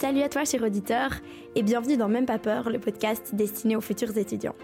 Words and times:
Salut 0.00 0.22
à 0.22 0.30
toi, 0.30 0.46
cher 0.46 0.62
auditeur, 0.62 1.10
et 1.54 1.62
bienvenue 1.62 1.98
dans 1.98 2.08
Même 2.08 2.24
pas 2.24 2.38
peur, 2.38 2.70
le 2.70 2.78
podcast 2.78 3.34
destiné 3.34 3.76
aux 3.76 3.82
futurs 3.82 4.16
étudiants. 4.16 4.54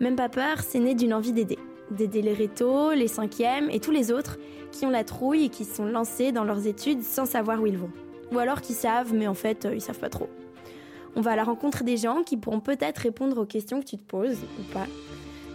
Même 0.00 0.16
pas 0.16 0.30
peur, 0.30 0.62
c'est 0.62 0.78
né 0.78 0.94
d'une 0.94 1.12
envie 1.12 1.34
d'aider. 1.34 1.58
D'aider 1.90 2.22
les 2.22 2.32
rétos, 2.32 2.92
les 2.92 3.06
cinquièmes 3.06 3.68
et 3.68 3.80
tous 3.80 3.90
les 3.90 4.10
autres 4.10 4.38
qui 4.70 4.86
ont 4.86 4.90
la 4.90 5.04
trouille 5.04 5.44
et 5.44 5.48
qui 5.50 5.66
sont 5.66 5.84
lancés 5.84 6.32
dans 6.32 6.44
leurs 6.44 6.66
études 6.66 7.02
sans 7.02 7.26
savoir 7.26 7.60
où 7.60 7.66
ils 7.66 7.76
vont. 7.76 7.90
Ou 8.32 8.38
alors 8.38 8.62
qui 8.62 8.72
savent, 8.72 9.12
mais 9.12 9.26
en 9.26 9.34
fait, 9.34 9.66
euh, 9.66 9.74
ils 9.74 9.82
savent 9.82 9.98
pas 9.98 10.08
trop. 10.08 10.30
On 11.16 11.20
va 11.20 11.32
à 11.32 11.36
la 11.36 11.44
rencontre 11.44 11.84
des 11.84 11.98
gens 11.98 12.22
qui 12.22 12.38
pourront 12.38 12.60
peut-être 12.60 12.96
répondre 12.96 13.42
aux 13.42 13.46
questions 13.46 13.78
que 13.78 13.86
tu 13.86 13.98
te 13.98 14.04
poses 14.04 14.38
ou 14.58 14.72
pas. 14.72 14.86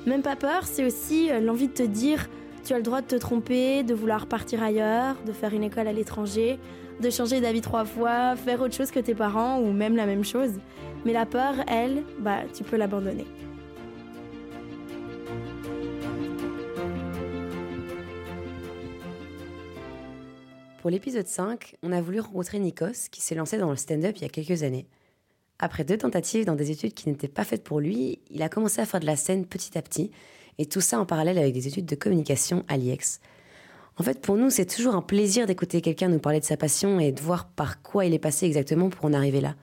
Même 0.05 0.21
pas 0.21 0.35
peur, 0.35 0.65
c'est 0.65 0.85
aussi 0.85 1.31
euh, 1.31 1.39
l'envie 1.39 1.69
de 1.69 1.73
te 1.73 1.81
dire 1.81 2.29
tu 2.63 2.73
as 2.73 2.77
le 2.77 2.83
droit 2.83 3.01
de 3.01 3.07
te 3.07 3.15
tromper, 3.15 3.81
de 3.81 3.95
vouloir 3.95 4.27
partir 4.27 4.61
ailleurs, 4.61 5.15
de 5.25 5.31
faire 5.31 5.55
une 5.55 5.63
école 5.63 5.87
à 5.87 5.93
l'étranger, 5.93 6.59
de 6.99 7.09
changer 7.09 7.41
d'avis 7.41 7.61
trois 7.61 7.85
fois, 7.85 8.35
faire 8.35 8.61
autre 8.61 8.73
chose 8.73 8.91
que 8.91 8.99
tes 8.99 9.15
parents 9.15 9.59
ou 9.59 9.71
même 9.71 9.95
la 9.95 10.05
même 10.05 10.23
chose. 10.23 10.51
Mais 11.05 11.13
la 11.13 11.25
peur, 11.25 11.55
elle, 11.67 12.03
bah, 12.19 12.39
tu 12.53 12.63
peux 12.63 12.77
l'abandonner. 12.77 13.25
Pour 20.81 20.91
l'épisode 20.91 21.27
5, 21.27 21.75
on 21.83 21.91
a 21.91 22.01
voulu 22.01 22.21
rencontrer 22.21 22.59
Nikos 22.59 23.09
qui 23.11 23.21
s'est 23.21 23.35
lancé 23.35 23.57
dans 23.57 23.69
le 23.69 23.75
stand-up 23.75 24.15
il 24.17 24.21
y 24.21 24.25
a 24.25 24.29
quelques 24.29 24.63
années. 24.63 24.87
Après 25.59 25.83
deux 25.83 25.97
tentatives 25.97 26.45
dans 26.45 26.55
des 26.55 26.71
études 26.71 26.93
qui 26.93 27.09
n'étaient 27.09 27.27
pas 27.27 27.43
faites 27.43 27.63
pour 27.63 27.79
lui, 27.79 28.19
il 28.29 28.41
a 28.41 28.49
commencé 28.49 28.79
à 28.79 28.85
faire 28.85 28.99
de 28.99 29.05
la 29.05 29.15
scène 29.15 29.45
petit 29.45 29.77
à 29.77 29.81
petit, 29.81 30.11
et 30.59 30.65
tout 30.65 30.81
ça 30.81 30.99
en 30.99 31.05
parallèle 31.05 31.37
avec 31.37 31.53
des 31.53 31.67
études 31.67 31.85
de 31.85 31.95
communication 31.95 32.63
à 32.67 32.77
l'IEX. 32.77 33.19
En 33.99 34.03
fait, 34.03 34.21
pour 34.21 34.37
nous, 34.37 34.51
c'est 34.51 34.65
toujours 34.65 34.95
un 34.95 35.01
plaisir 35.01 35.47
d'écouter 35.47 35.81
quelqu'un 35.81 36.07
nous 36.07 36.19
parler 36.19 36.39
de 36.39 36.45
sa 36.45 36.55
passion 36.55 36.99
et 36.99 37.11
de 37.11 37.19
voir 37.19 37.49
par 37.49 37.81
quoi 37.81 38.05
il 38.05 38.13
est 38.13 38.19
passé 38.19 38.45
exactement 38.45 38.89
pour 38.89 39.05
en 39.05 39.13
arriver 39.13 39.41
là. 39.41 39.55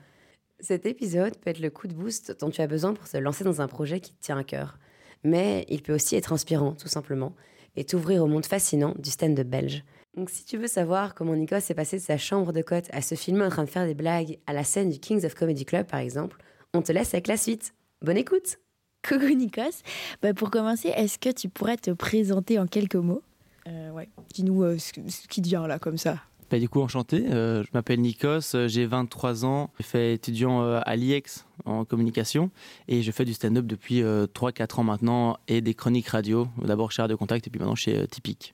Cet 0.59 0.85
épisode 0.85 1.37
peut 1.37 1.49
être 1.49 1.59
le 1.59 1.69
coup 1.69 1.87
de 1.87 1.93
boost 1.93 2.37
dont 2.39 2.49
tu 2.49 2.59
as 2.61 2.67
besoin 2.67 2.93
pour 2.93 3.07
te 3.07 3.17
lancer 3.17 3.45
dans 3.45 3.61
un 3.61 3.67
projet 3.67 4.01
qui 4.01 4.11
te 4.13 4.21
tient 4.21 4.37
à 4.37 4.43
cœur. 4.43 4.77
Mais 5.23 5.65
il 5.69 5.81
peut 5.81 5.93
aussi 5.93 6.15
être 6.17 6.33
inspirant, 6.33 6.73
tout 6.73 6.89
simplement, 6.89 7.33
et 7.77 7.85
t'ouvrir 7.85 8.23
au 8.23 8.27
monde 8.27 8.45
fascinant 8.45 8.93
du 8.99 9.09
stand-up 9.09 9.47
belge. 9.47 9.83
Donc 10.17 10.29
si 10.29 10.43
tu 10.43 10.57
veux 10.57 10.67
savoir 10.67 11.13
comment 11.13 11.35
Nikos 11.35 11.57
est 11.57 11.73
passé 11.73 11.97
de 11.97 12.01
sa 12.01 12.17
chambre 12.17 12.51
de 12.51 12.61
côte 12.61 12.85
à 12.91 13.01
se 13.01 13.15
filmer 13.15 13.45
en 13.45 13.49
train 13.49 13.63
de 13.63 13.69
faire 13.69 13.85
des 13.85 13.95
blagues 13.95 14.39
à 14.47 14.53
la 14.53 14.63
scène 14.63 14.89
du 14.89 14.99
Kings 14.99 15.25
of 15.25 15.35
Comedy 15.35 15.65
Club, 15.65 15.87
par 15.87 15.99
exemple, 15.99 16.37
on 16.73 16.81
te 16.81 16.91
laisse 16.91 17.13
avec 17.13 17.27
la 17.27 17.37
suite. 17.37 17.73
Bonne 18.01 18.17
écoute 18.17 18.59
Coucou 19.07 19.33
Nikos. 19.33 19.81
Bah 20.21 20.33
pour 20.33 20.51
commencer, 20.51 20.89
est-ce 20.89 21.19
que 21.19 21.29
tu 21.29 21.47
pourrais 21.47 21.77
te 21.77 21.91
présenter 21.91 22.59
en 22.59 22.65
quelques 22.65 22.95
mots? 22.95 23.21
Ouais. 23.67 24.09
Dis-nous 24.33 24.63
euh, 24.63 24.77
ce, 24.77 24.91
qui 25.27 25.41
te 25.41 25.47
vient 25.47 25.67
là, 25.67 25.79
comme 25.79 25.97
ça. 25.97 26.17
Bah, 26.51 26.59
du 26.59 26.69
coup, 26.69 26.81
enchanté. 26.81 27.25
Euh, 27.29 27.63
je 27.63 27.69
m'appelle 27.73 27.99
Nikos, 27.99 28.53
euh, 28.53 28.67
j'ai 28.67 28.85
23 28.85 29.45
ans. 29.45 29.71
J'ai 29.79 29.83
fait 29.83 30.13
étudiant 30.13 30.61
à 30.61 30.95
l'IEX 30.95 31.45
en 31.65 31.85
communication 31.85 32.51
et 32.87 33.01
je 33.01 33.11
fais 33.11 33.25
du 33.25 33.33
stand-up 33.33 33.65
depuis 33.65 34.01
3-4 34.03 34.79
ans 34.79 34.83
maintenant 34.83 35.37
et 35.47 35.61
des 35.61 35.73
chroniques 35.73 36.09
radio. 36.09 36.47
D'abord 36.63 36.91
chez 36.91 37.07
de 37.07 37.15
Contact 37.15 37.47
et 37.47 37.49
puis 37.49 37.59
maintenant 37.59 37.75
chez 37.75 38.07
Typique. 38.07 38.53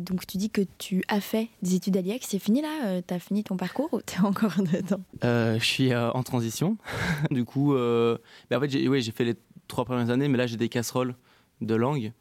donc 0.00 0.26
tu 0.26 0.38
dis 0.38 0.50
que 0.50 0.62
tu 0.78 1.04
as 1.06 1.20
fait 1.20 1.48
des 1.62 1.76
études 1.76 1.96
à 1.96 2.00
l'IEX, 2.00 2.26
c'est 2.28 2.40
fini 2.40 2.62
là 2.62 3.00
Tu 3.02 3.14
as 3.14 3.20
fini 3.20 3.44
ton 3.44 3.56
parcours 3.56 3.88
ou 3.92 4.00
tu 4.04 4.16
es 4.16 4.20
encore 4.24 4.54
dedans? 4.56 5.00
Je 5.22 5.64
suis 5.64 5.94
en 5.94 6.22
transition. 6.24 6.76
du 7.30 7.44
coup, 7.44 7.74
bah, 7.74 8.56
en 8.56 8.60
fait, 8.60 8.70
j'ai 8.70 9.12
fait 9.12 9.24
les 9.24 9.36
trois 9.68 9.84
premières 9.84 10.10
années, 10.10 10.26
mais 10.26 10.38
là 10.38 10.48
j'ai 10.48 10.56
des 10.56 10.68
casseroles 10.68 11.14
de 11.60 11.74
langue. 11.74 12.12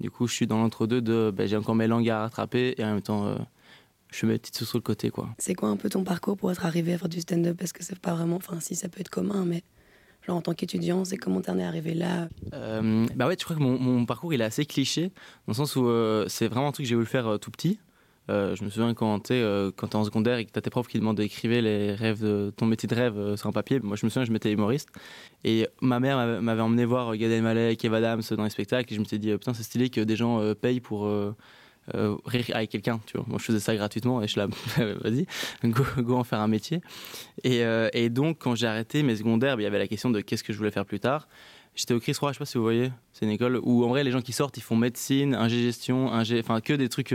Du 0.00 0.10
coup, 0.10 0.26
je 0.26 0.34
suis 0.34 0.46
dans 0.46 0.58
l'entre-deux 0.58 1.00
de 1.00 1.32
ben, 1.34 1.46
j'ai 1.46 1.56
encore 1.56 1.74
mes 1.74 1.86
langues 1.86 2.08
à 2.10 2.20
rattraper 2.20 2.74
et 2.76 2.84
en 2.84 2.94
même 2.94 3.02
temps, 3.02 3.26
euh, 3.26 3.36
je 4.10 4.18
fais 4.18 4.26
mes 4.26 4.38
petites 4.38 4.58
choses 4.58 4.68
sur 4.68 4.78
le 4.78 4.82
côté. 4.82 5.10
quoi. 5.10 5.30
C'est 5.38 5.54
quoi 5.54 5.68
un 5.68 5.76
peu 5.76 5.88
ton 5.88 6.04
parcours 6.04 6.36
pour 6.36 6.50
être 6.50 6.66
arrivé 6.66 6.94
à 6.94 6.98
faire 6.98 7.08
du 7.08 7.20
stand-up? 7.20 7.56
Parce 7.58 7.72
que 7.72 7.82
c'est 7.82 7.98
pas 7.98 8.14
vraiment. 8.14 8.36
Enfin, 8.36 8.60
si 8.60 8.74
ça 8.74 8.88
peut 8.88 9.00
être 9.00 9.10
commun, 9.10 9.44
mais 9.44 9.62
genre 10.26 10.36
en 10.36 10.42
tant 10.42 10.54
qu'étudiant, 10.54 11.04
c'est 11.04 11.16
comment 11.16 11.40
t'en 11.40 11.58
es 11.58 11.64
arrivé 11.64 11.94
là? 11.94 12.28
Euh, 12.52 13.06
Bah 13.14 13.26
ouais, 13.26 13.36
je 13.38 13.44
crois 13.44 13.56
que 13.56 13.62
mon, 13.62 13.78
mon, 13.78 14.04
parcours 14.06 14.34
il 14.34 14.40
est 14.40 14.44
assez 14.44 14.66
cliché, 14.66 15.08
dans 15.46 15.52
le 15.52 15.54
sens 15.54 15.76
où 15.76 15.86
euh, 15.86 16.26
c'est 16.28 16.48
vraiment 16.48 16.68
un 16.68 16.72
truc 16.72 16.84
que 16.84 16.88
j'ai 16.88 16.94
voulu 16.94 17.06
faire 17.06 17.38
tout 17.40 17.50
petit. 17.50 17.78
Euh, 18.28 18.56
je 18.56 18.64
me 18.64 18.70
souviens 18.70 18.92
quand 18.94 19.20
tu 19.20 19.34
euh, 19.34 19.70
quand 19.74 19.92
es 19.92 19.96
en 19.96 20.04
secondaire 20.04 20.38
et 20.38 20.44
que 20.44 20.50
tu 20.50 20.58
as 20.58 20.62
tes 20.62 20.70
profs 20.70 20.88
qui 20.88 20.98
demandent 20.98 21.16
d'écrire 21.16 21.62
les 21.62 21.94
rêves 21.94 22.52
ton 22.56 22.66
métier 22.66 22.88
de 22.88 22.94
rêve 22.94 23.16
euh, 23.16 23.36
sur 23.36 23.48
un 23.48 23.52
papier. 23.52 23.78
Moi, 23.80 23.96
je 23.96 24.04
me 24.04 24.10
souviens, 24.10 24.24
je 24.24 24.32
m'étais 24.32 24.50
humoriste. 24.50 24.88
Et 25.44 25.68
ma 25.80 26.00
mère 26.00 26.42
m'avait 26.42 26.62
emmené 26.62 26.84
voir 26.84 27.16
Gad 27.16 27.30
Elmaleh, 27.30 27.76
Kev 27.76 27.94
Adams 27.94 28.22
dans 28.30 28.44
les 28.44 28.50
spectacles. 28.50 28.92
Et 28.92 28.96
je 28.96 29.00
me 29.00 29.04
suis 29.04 29.18
dit, 29.18 29.32
putain, 29.32 29.54
c'est 29.54 29.62
stylé 29.62 29.90
que 29.90 30.00
des 30.00 30.16
gens 30.16 30.54
payent 30.54 30.80
pour 30.80 31.08
rire 31.94 32.46
avec 32.52 32.70
quelqu'un. 32.70 33.00
Moi, 33.26 33.38
je 33.38 33.44
faisais 33.44 33.60
ça 33.60 33.76
gratuitement 33.76 34.22
et 34.22 34.26
je 34.26 34.32
suis 34.32 34.40
vas-y, 35.02 35.26
go, 35.64 36.16
en 36.16 36.24
faire 36.24 36.40
un 36.40 36.48
métier. 36.48 36.80
Et, 37.44 37.62
et 37.92 38.10
donc, 38.10 38.38
quand 38.40 38.56
j'ai 38.56 38.66
arrêté 38.66 39.04
mes 39.04 39.14
secondaires, 39.14 39.54
il 39.60 39.62
y 39.62 39.66
avait 39.66 39.78
la 39.78 39.86
question 39.86 40.10
de 40.10 40.20
qu'est-ce 40.20 40.42
que 40.42 40.52
je 40.52 40.58
voulais 40.58 40.72
faire 40.72 40.86
plus 40.86 41.00
tard. 41.00 41.28
J'étais 41.76 41.94
au 41.94 42.00
Chris 42.00 42.14
Roy, 42.18 42.32
je 42.32 42.34
sais 42.34 42.38
pas 42.40 42.46
si 42.46 42.58
vous 42.58 42.64
voyez, 42.64 42.90
c'est 43.12 43.26
une 43.26 43.30
école 43.30 43.60
où 43.62 43.84
en 43.84 43.88
vrai 43.88 44.02
les 44.02 44.10
gens 44.10 44.22
qui 44.22 44.32
sortent 44.32 44.56
ils 44.56 44.62
font 44.62 44.76
médecine, 44.76 45.34
ingé 45.34 45.62
gestion, 45.62 46.12
ingé, 46.12 46.40
enfin 46.40 46.60
que 46.60 46.72
des 46.72 46.88
trucs 46.88 47.12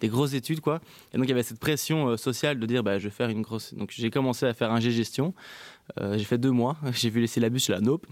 des 0.00 0.08
grosses 0.08 0.34
études, 0.34 0.60
quoi. 0.60 0.80
Et 1.12 1.16
donc 1.16 1.26
il 1.26 1.30
y 1.30 1.32
avait 1.32 1.42
cette 1.42 1.58
pression 1.58 2.08
euh, 2.08 2.16
sociale 2.16 2.58
de 2.58 2.66
dire, 2.66 2.82
bah, 2.82 2.98
je 2.98 3.04
vais 3.04 3.10
faire 3.10 3.30
une 3.30 3.42
grosse. 3.42 3.74
Donc 3.74 3.92
j'ai 3.92 4.10
commencé 4.10 4.46
à 4.46 4.54
faire 4.54 4.70
un 4.70 4.80
G-gestion. 4.80 5.34
Euh, 6.00 6.18
j'ai 6.18 6.24
fait 6.24 6.38
deux 6.38 6.50
mois. 6.50 6.76
J'ai 6.92 7.10
vu 7.10 7.20
les 7.20 7.28
syllabus, 7.28 7.60
je 7.60 7.72
là, 7.72 7.80
nope. 7.80 8.06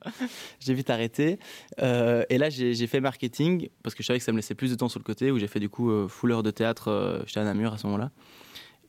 j'ai 0.60 0.74
vite 0.74 0.90
arrêté. 0.90 1.38
Euh, 1.80 2.24
et 2.28 2.36
là, 2.36 2.50
j'ai 2.50 2.86
fait 2.86 3.00
marketing 3.00 3.70
parce 3.82 3.94
que 3.94 4.02
je 4.02 4.06
savais 4.06 4.18
que 4.18 4.24
ça 4.24 4.32
me 4.32 4.36
laissait 4.36 4.54
plus 4.54 4.70
de 4.70 4.76
temps 4.76 4.90
sur 4.90 5.00
le 5.00 5.04
côté, 5.04 5.30
où 5.30 5.38
j'ai 5.38 5.46
fait 5.46 5.60
du 5.60 5.70
coup 5.70 5.90
fouleur 6.08 6.42
de 6.42 6.50
théâtre. 6.50 7.22
J'étais 7.26 7.40
à 7.40 7.44
Namur 7.44 7.72
à 7.72 7.78
ce 7.78 7.86
moment-là. 7.86 8.10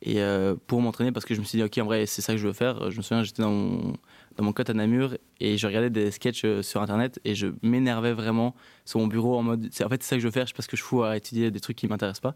Et 0.01 0.19
pour 0.67 0.81
m'entraîner, 0.81 1.13
parce 1.13 1.25
que 1.25 1.33
je 1.35 1.39
me 1.39 1.45
suis 1.45 1.57
dit, 1.57 1.63
ok, 1.63 1.77
en 1.77 1.85
vrai, 1.85 2.05
c'est 2.05 2.21
ça 2.21 2.33
que 2.33 2.38
je 2.38 2.47
veux 2.47 2.53
faire. 2.53 2.91
Je 2.91 2.97
me 2.97 3.01
souviens, 3.01 3.23
j'étais 3.23 3.44
dans 3.44 3.51
mon, 3.51 3.94
dans 4.37 4.43
mon 4.43 4.53
cote 4.53 4.69
à 4.69 4.73
Namur 4.73 5.17
et 5.39 5.57
je 5.57 5.67
regardais 5.67 5.89
des 5.89 6.11
sketchs 6.11 6.45
euh, 6.45 6.61
sur 6.61 6.81
internet 6.81 7.19
et 7.25 7.35
je 7.35 7.47
m'énervais 7.63 8.13
vraiment 8.13 8.55
sur 8.85 8.99
mon 8.99 9.07
bureau 9.07 9.37
en 9.37 9.43
mode 9.43 9.65
en 9.65 9.89
fait 9.89 10.03
c'est 10.03 10.09
ça 10.09 10.15
que 10.15 10.21
je 10.21 10.27
veux 10.27 10.31
faire 10.31 10.45
je 10.45 10.51
sais 10.51 10.55
pas 10.55 10.61
ce 10.61 10.67
que 10.67 10.77
je 10.77 10.83
fous 10.83 11.03
à 11.03 11.17
étudier 11.17 11.51
des 11.51 11.59
trucs 11.59 11.75
qui 11.75 11.87
m'intéressent 11.87 12.21
pas. 12.21 12.35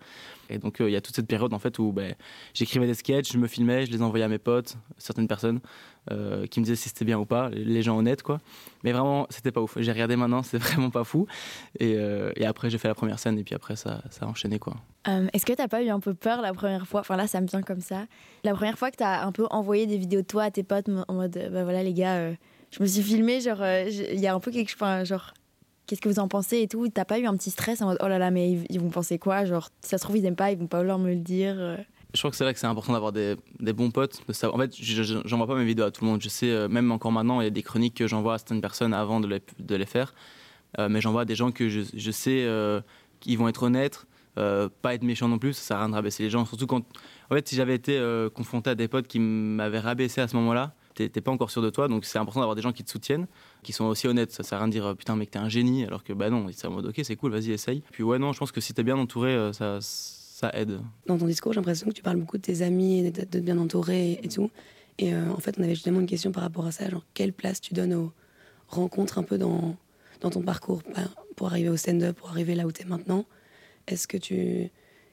Et 0.50 0.58
donc 0.58 0.82
euh, 0.82 0.90
il 0.90 0.94
y 0.94 0.96
a 0.96 1.02
toute 1.02 1.16
cette 1.16 1.28
période 1.28 1.54
en 1.54 1.60
fait 1.60 1.78
où 1.80 1.92
ben, 1.92 2.16
j'écrivais 2.54 2.88
des 2.88 2.96
sketchs 2.96 3.32
je 3.32 3.38
me 3.38 3.48
filmais 3.48 3.86
je 3.86 3.92
les 3.92 4.02
envoyais 4.02 4.26
à 4.26 4.28
mes 4.28 4.40
potes 4.40 4.78
certaines 4.98 5.28
personnes 5.28 5.60
euh, 6.10 6.48
qui 6.48 6.60
me 6.60 6.66
disaient 6.66 6.76
si 6.76 6.90
c'était 6.90 7.06
bien 7.06 7.20
ou 7.20 7.26
pas 7.26 7.50
les 7.50 7.84
gens 7.84 7.98
honnêtes 7.98 8.24
quoi. 8.24 8.40
Mais 8.84 8.92
vraiment 8.92 9.28
c'était 9.30 9.52
pas 9.52 9.62
ouf. 9.62 9.78
J'ai 9.80 9.92
regardé 9.92 10.16
maintenant 10.16 10.42
c'est 10.44 10.58
vraiment 10.58 10.90
pas 10.90 11.04
fou. 11.04 11.28
Et, 11.80 11.98
et 12.36 12.46
après 12.46 12.70
j'ai 12.70 12.78
fait 12.78 12.88
la 12.88 12.96
première 12.96 13.20
scène 13.20 13.38
et 13.38 13.44
puis 13.44 13.56
après 13.56 13.76
ça, 13.76 14.02
ça 14.10 14.26
a 14.26 14.30
enchaîné 14.30 14.60
quoi. 14.60 14.76
Est-ce 15.34 15.46
que 15.46 15.54
t'as 15.54 15.68
pas 15.68 15.84
eu 15.84 15.90
un 15.90 16.00
peu 16.00 16.14
peur 16.14 16.42
la 16.42 16.54
première 16.54 16.88
fois? 16.88 17.02
Enfin 17.02 17.18
là 17.18 17.28
ça 17.28 17.42
me 17.42 17.48
vient 17.48 17.62
comme 17.62 17.82
ça. 17.82 18.06
La 18.44 18.54
première 18.54 18.78
fois 18.78 18.92
que 18.92 18.98
t'as 18.98 19.26
un 19.26 19.32
peu 19.32 19.46
envoyé 19.52 19.86
des 19.86 19.98
vidéos 19.98 20.22
de 20.22 20.28
toi 20.28 20.44
à 20.44 20.52
tes 20.52 20.64
potes 20.64 20.90
en 21.08 21.14
mode 21.14 21.50
bah 21.52 21.64
voilà 21.64 21.84
les 21.84 21.94
gars, 21.94 22.16
euh, 22.16 22.34
je 22.72 22.82
me 22.82 22.88
suis 22.88 23.04
filmé, 23.04 23.42
genre, 23.42 23.62
euh, 23.62 23.90
il 23.90 24.20
y 24.20 24.28
a 24.28 24.34
un 24.34 24.40
peu 24.40 24.52
quelque 24.52 24.70
chose, 24.70 25.06
genre, 25.06 25.34
qu'est-ce 25.86 26.02
que 26.02 26.10
vous 26.10 26.20
en 26.20 26.28
pensez 26.28 26.62
et 26.62 26.68
tout? 26.68 26.88
T'as 26.88 27.06
pas 27.06 27.20
eu 27.20 27.26
un 27.26 27.36
petit 27.36 27.52
stress 27.52 27.82
en 27.82 27.88
mode, 27.88 27.98
oh 28.02 28.08
là 28.08 28.18
là, 28.18 28.32
mais 28.32 28.52
ils, 28.70 28.80
vont 28.80 28.90
penser 28.90 29.20
quoi? 29.20 29.46
Genre, 29.46 29.70
si 29.82 29.90
ça 29.90 29.98
se 29.98 30.04
trouve, 30.04 30.18
ils 30.18 30.26
aiment 30.26 30.36
pas, 30.36 30.52
ils 30.52 30.58
vont 30.58 30.68
pas 30.68 30.80
vouloir 30.80 30.98
me 30.98 31.10
le 31.10 31.20
dire. 31.20 31.78
Euh. 32.12 32.16
Je 32.16 32.20
crois 32.20 32.32
que 32.32 32.38
c'est 32.38 32.44
là 32.44 32.54
que 32.54 32.60
c'est 32.60 32.68
important 32.68 32.94
d'avoir 32.94 33.12
des, 33.12 33.38
bons 33.60 33.92
potes. 33.92 34.22
En 34.44 34.58
fait, 34.58 34.76
j'envoie 35.26 35.48
pas 35.48 35.56
mes 35.56 35.66
vidéos 35.66 35.86
à 35.86 35.92
tout 35.92 36.04
le 36.04 36.12
monde. 36.12 36.22
Je 36.22 36.30
sais, 36.30 36.68
même 36.68 36.92
encore 36.92 37.12
maintenant, 37.12 37.42
il 37.42 37.46
y 37.46 37.48
a 37.48 37.52
des 37.52 37.64
chroniques 37.64 37.96
que 37.96 38.08
j'envoie 38.08 38.36
à 38.36 38.38
certaines 38.38 38.62
personnes 38.62 38.94
avant 38.94 39.20
de 39.20 39.28
les, 39.76 39.86
faire. 39.86 40.14
mais 40.78 41.02
j'envoie 41.02 41.22
à 41.22 41.26
des 41.26 41.36
gens 41.36 41.52
que 41.52 41.70
je, 41.70 42.12
sais 42.12 42.48
qu'ils 43.20 43.38
vont 43.38 43.48
être 43.48 43.64
honnêtes, 43.64 44.06
pas 44.36 44.94
être 44.94 45.04
méchants 45.04 45.28
non 45.28 45.40
plus. 45.40 45.54
Ça 45.54 45.62
sert 45.62 45.78
à 45.78 45.80
rien 45.82 45.90
de 45.90 45.96
rabaisser 45.96 46.24
les 46.24 46.30
gens. 46.30 46.46
Surtout 46.46 46.68
quand. 46.68 46.84
En 47.30 47.36
fait, 47.36 47.48
si 47.48 47.56
j'avais 47.56 47.76
été 47.76 48.00
confronté 48.36 48.72
à 48.72 48.76
des 48.76 48.88
potes 48.88 49.08
qui 49.08 49.20
m'avaient 49.20 49.80
rabaissé 49.80 50.22
à 50.22 50.28
ce 50.28 50.36
moment-là, 50.36 50.76
t'es 50.94 51.22
pas 51.22 51.32
encore 51.32 51.52
sûr 51.52 51.62
de 51.62 51.70
toi, 51.70 51.88
donc 51.88 52.06
c'est 52.06 52.20
important 52.20 52.40
d'avoir 52.42 52.56
des 52.56 52.62
gens 52.62 52.72
qui 52.72 52.84
te 52.84 52.90
soutiennent, 52.90 53.28
qui 53.64 53.74
sont 53.74 53.86
aussi 53.86 54.08
honnêtes. 54.08 54.32
Ça 54.32 54.44
sert 54.44 54.58
à 54.58 54.62
rien 54.62 54.68
de 54.68 54.74
dire 54.74 54.96
putain 54.96 55.16
mec 55.16 55.32
t'es 55.32 55.40
un 55.40 55.50
génie, 55.50 55.86
alors 55.86 56.04
que 56.04 56.14
bah 56.14 56.30
non, 56.30 56.48
c'est 56.52 56.68
en 56.68 56.72
mode 56.72 56.86
ok 56.88 57.00
c'est 57.04 57.16
cool, 57.16 57.32
vas-y 57.32 57.52
essaye. 57.52 57.84
Puis 57.92 58.04
ouais 58.04 58.20
non, 58.20 58.34
je 58.34 58.40
pense 58.40 58.52
que 58.52 58.62
si 58.62 58.74
t'es 58.74 58.84
bien 58.84 58.98
entouré, 58.98 59.30
euh, 59.30 59.54
ça, 59.54 59.80
ça 60.42 60.52
aide. 60.54 60.80
Dans 61.06 61.18
ton 61.18 61.28
discours, 61.28 61.54
j'ai 61.54 61.60
l'impression 61.60 61.88
que 61.88 61.94
tu 61.94 62.02
parles 62.02 62.18
beaucoup 62.18 62.38
de 62.38 62.42
tes 62.42 62.64
amis, 62.64 63.12
d'être 63.12 63.38
bien 63.38 63.58
entouré 63.58 64.20
et 64.24 64.28
tout. 64.28 64.50
Et 64.98 65.14
euh, 65.14 65.30
en 65.32 65.38
fait, 65.38 65.56
on 65.58 65.64
avait 65.64 65.76
justement 65.76 66.00
une 66.00 66.08
question 66.08 66.32
par 66.32 66.44
rapport 66.44 66.66
à 66.66 66.72
ça, 66.72 66.90
genre 66.90 67.06
quelle 67.14 67.34
place 67.34 67.62
tu 67.62 67.74
donnes 67.74 67.94
aux 67.94 68.12
rencontres 68.68 69.18
un 69.18 69.24
peu 69.24 69.38
dans, 69.38 69.76
dans 70.20 70.30
ton 70.30 70.42
parcours 70.42 70.82
pour 71.36 71.48
arriver 71.48 71.70
au 71.70 71.78
stand-up, 71.78 72.18
pour 72.18 72.30
arriver 72.30 72.56
là 72.56 72.66
où 72.66 72.72
t'es 72.72 72.86
maintenant? 72.86 73.26
Est-ce 73.88 74.08
que 74.08 74.18
tu 74.18 74.70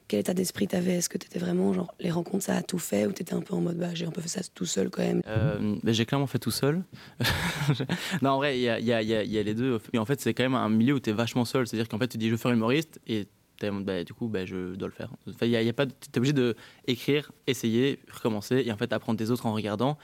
quel 0.07 0.21
état 0.21 0.33
d'esprit 0.33 0.67
t'avais? 0.67 0.93
Est-ce 0.93 1.07
que 1.07 1.19
t'étais 1.19 1.37
vraiment 1.37 1.71
genre 1.71 1.93
les 1.99 2.09
rencontres 2.09 2.45
ça 2.45 2.55
a 2.55 2.63
tout 2.63 2.79
fait 2.79 3.05
ou 3.05 3.11
t'étais 3.11 3.35
un 3.35 3.41
peu 3.41 3.53
en 3.53 3.61
mode 3.61 3.77
bah 3.77 3.93
j'ai 3.93 4.07
un 4.07 4.11
peu 4.11 4.21
fait 4.21 4.27
ça 4.27 4.41
tout 4.55 4.65
seul 4.65 4.89
quand 4.89 5.03
même? 5.03 5.21
Euh, 5.27 5.75
bah, 5.83 5.91
J'ai 5.91 6.05
clairement 6.07 6.25
fait 6.25 6.39
tout 6.39 6.49
seul. 6.49 6.83
non 8.23 8.31
en 8.31 8.37
vrai 8.37 8.57
il 8.57 8.63
y 8.63 8.69
a, 8.69 8.79
y, 8.79 8.91
a, 8.91 9.01
y 9.03 9.37
a, 9.37 9.43
les 9.43 9.53
deux. 9.53 9.79
Mais 9.93 9.99
en 9.99 10.05
fait 10.05 10.19
c'est 10.19 10.33
quand 10.33 10.43
même 10.43 10.55
un 10.55 10.69
milieu 10.69 10.95
où 10.95 10.99
t'es 10.99 11.11
vachement 11.11 11.45
seul. 11.45 11.67
C'est-à-dire 11.67 11.87
qu'en 11.87 11.99
fait 11.99 12.07
tu 12.07 12.17
dis 12.17 12.25
je 12.25 12.31
veux 12.31 12.37
faire 12.37 12.51
humoriste 12.51 12.99
et 13.05 13.27
bah, 13.61 14.03
du 14.03 14.13
coup 14.13 14.27
bah, 14.27 14.45
je 14.45 14.75
dois 14.75 14.87
le 14.87 14.93
faire. 14.93 15.11
Enfin, 15.27 15.45
y 15.45 15.55
a, 15.55 15.61
y 15.61 15.69
a 15.69 15.73
obligé 16.17 16.33
de 16.33 16.55
écrire, 16.87 17.31
essayer, 17.47 17.99
recommencer 18.11 18.63
et 18.65 18.71
en 18.71 18.77
fait 18.77 18.91
apprendre 18.93 19.17
des 19.17 19.31
autres 19.31 19.45
en 19.45 19.53
regardant. 19.53 19.97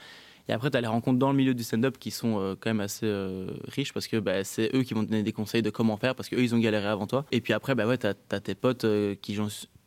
Et 0.48 0.52
après, 0.52 0.70
tu 0.70 0.76
as 0.76 0.80
les 0.80 0.86
rencontres 0.86 1.18
dans 1.18 1.30
le 1.30 1.36
milieu 1.36 1.54
du 1.54 1.64
stand-up 1.64 1.98
qui 1.98 2.10
sont 2.10 2.38
euh, 2.38 2.54
quand 2.54 2.70
même 2.70 2.80
assez 2.80 3.06
euh, 3.06 3.50
riches 3.66 3.92
parce 3.92 4.06
que 4.06 4.18
bah, 4.18 4.44
c'est 4.44 4.70
eux 4.74 4.84
qui 4.84 4.94
vont 4.94 5.04
te 5.04 5.10
donner 5.10 5.24
des 5.24 5.32
conseils 5.32 5.62
de 5.62 5.70
comment 5.70 5.96
faire 5.96 6.14
parce 6.14 6.28
qu'eux, 6.28 6.40
ils 6.40 6.54
ont 6.54 6.58
galéré 6.58 6.86
avant 6.86 7.06
toi. 7.06 7.24
Et 7.32 7.40
puis 7.40 7.52
après, 7.52 7.74
bah 7.74 7.84
tu 7.96 8.06
as, 8.06 8.40
tes 8.40 8.54
potes 8.54 8.86
qui, 9.20 9.36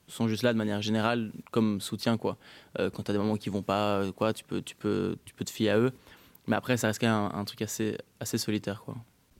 sont 0.09 0.27
juste 0.27 0.43
là 0.43 0.51
de 0.51 0.57
manière 0.57 0.81
générale 0.81 1.31
comme 1.51 1.79
soutien 1.79 2.17
quoi. 2.17 2.37
Euh, 2.79 2.89
quand 2.89 3.03
tu 3.03 3.11
as 3.11 3.13
des 3.13 3.19
moments 3.19 3.37
qui 3.37 3.49
vont 3.49 3.61
pas, 3.61 3.99
euh, 3.99 4.11
quoi, 4.11 4.33
tu 4.33 4.43
peux, 4.43 4.61
te 4.61 5.49
fier 5.49 5.69
à 5.69 5.79
eux. 5.79 5.91
Mais 6.47 6.55
après, 6.55 6.77
ça 6.77 6.87
reste 6.87 6.99
quand 6.99 7.07
même 7.07 7.31
un, 7.31 7.39
un 7.39 7.45
truc 7.45 7.61
assez, 7.61 7.97
assez 8.19 8.37
solitaire 8.37 8.81
quoi. 8.83 8.95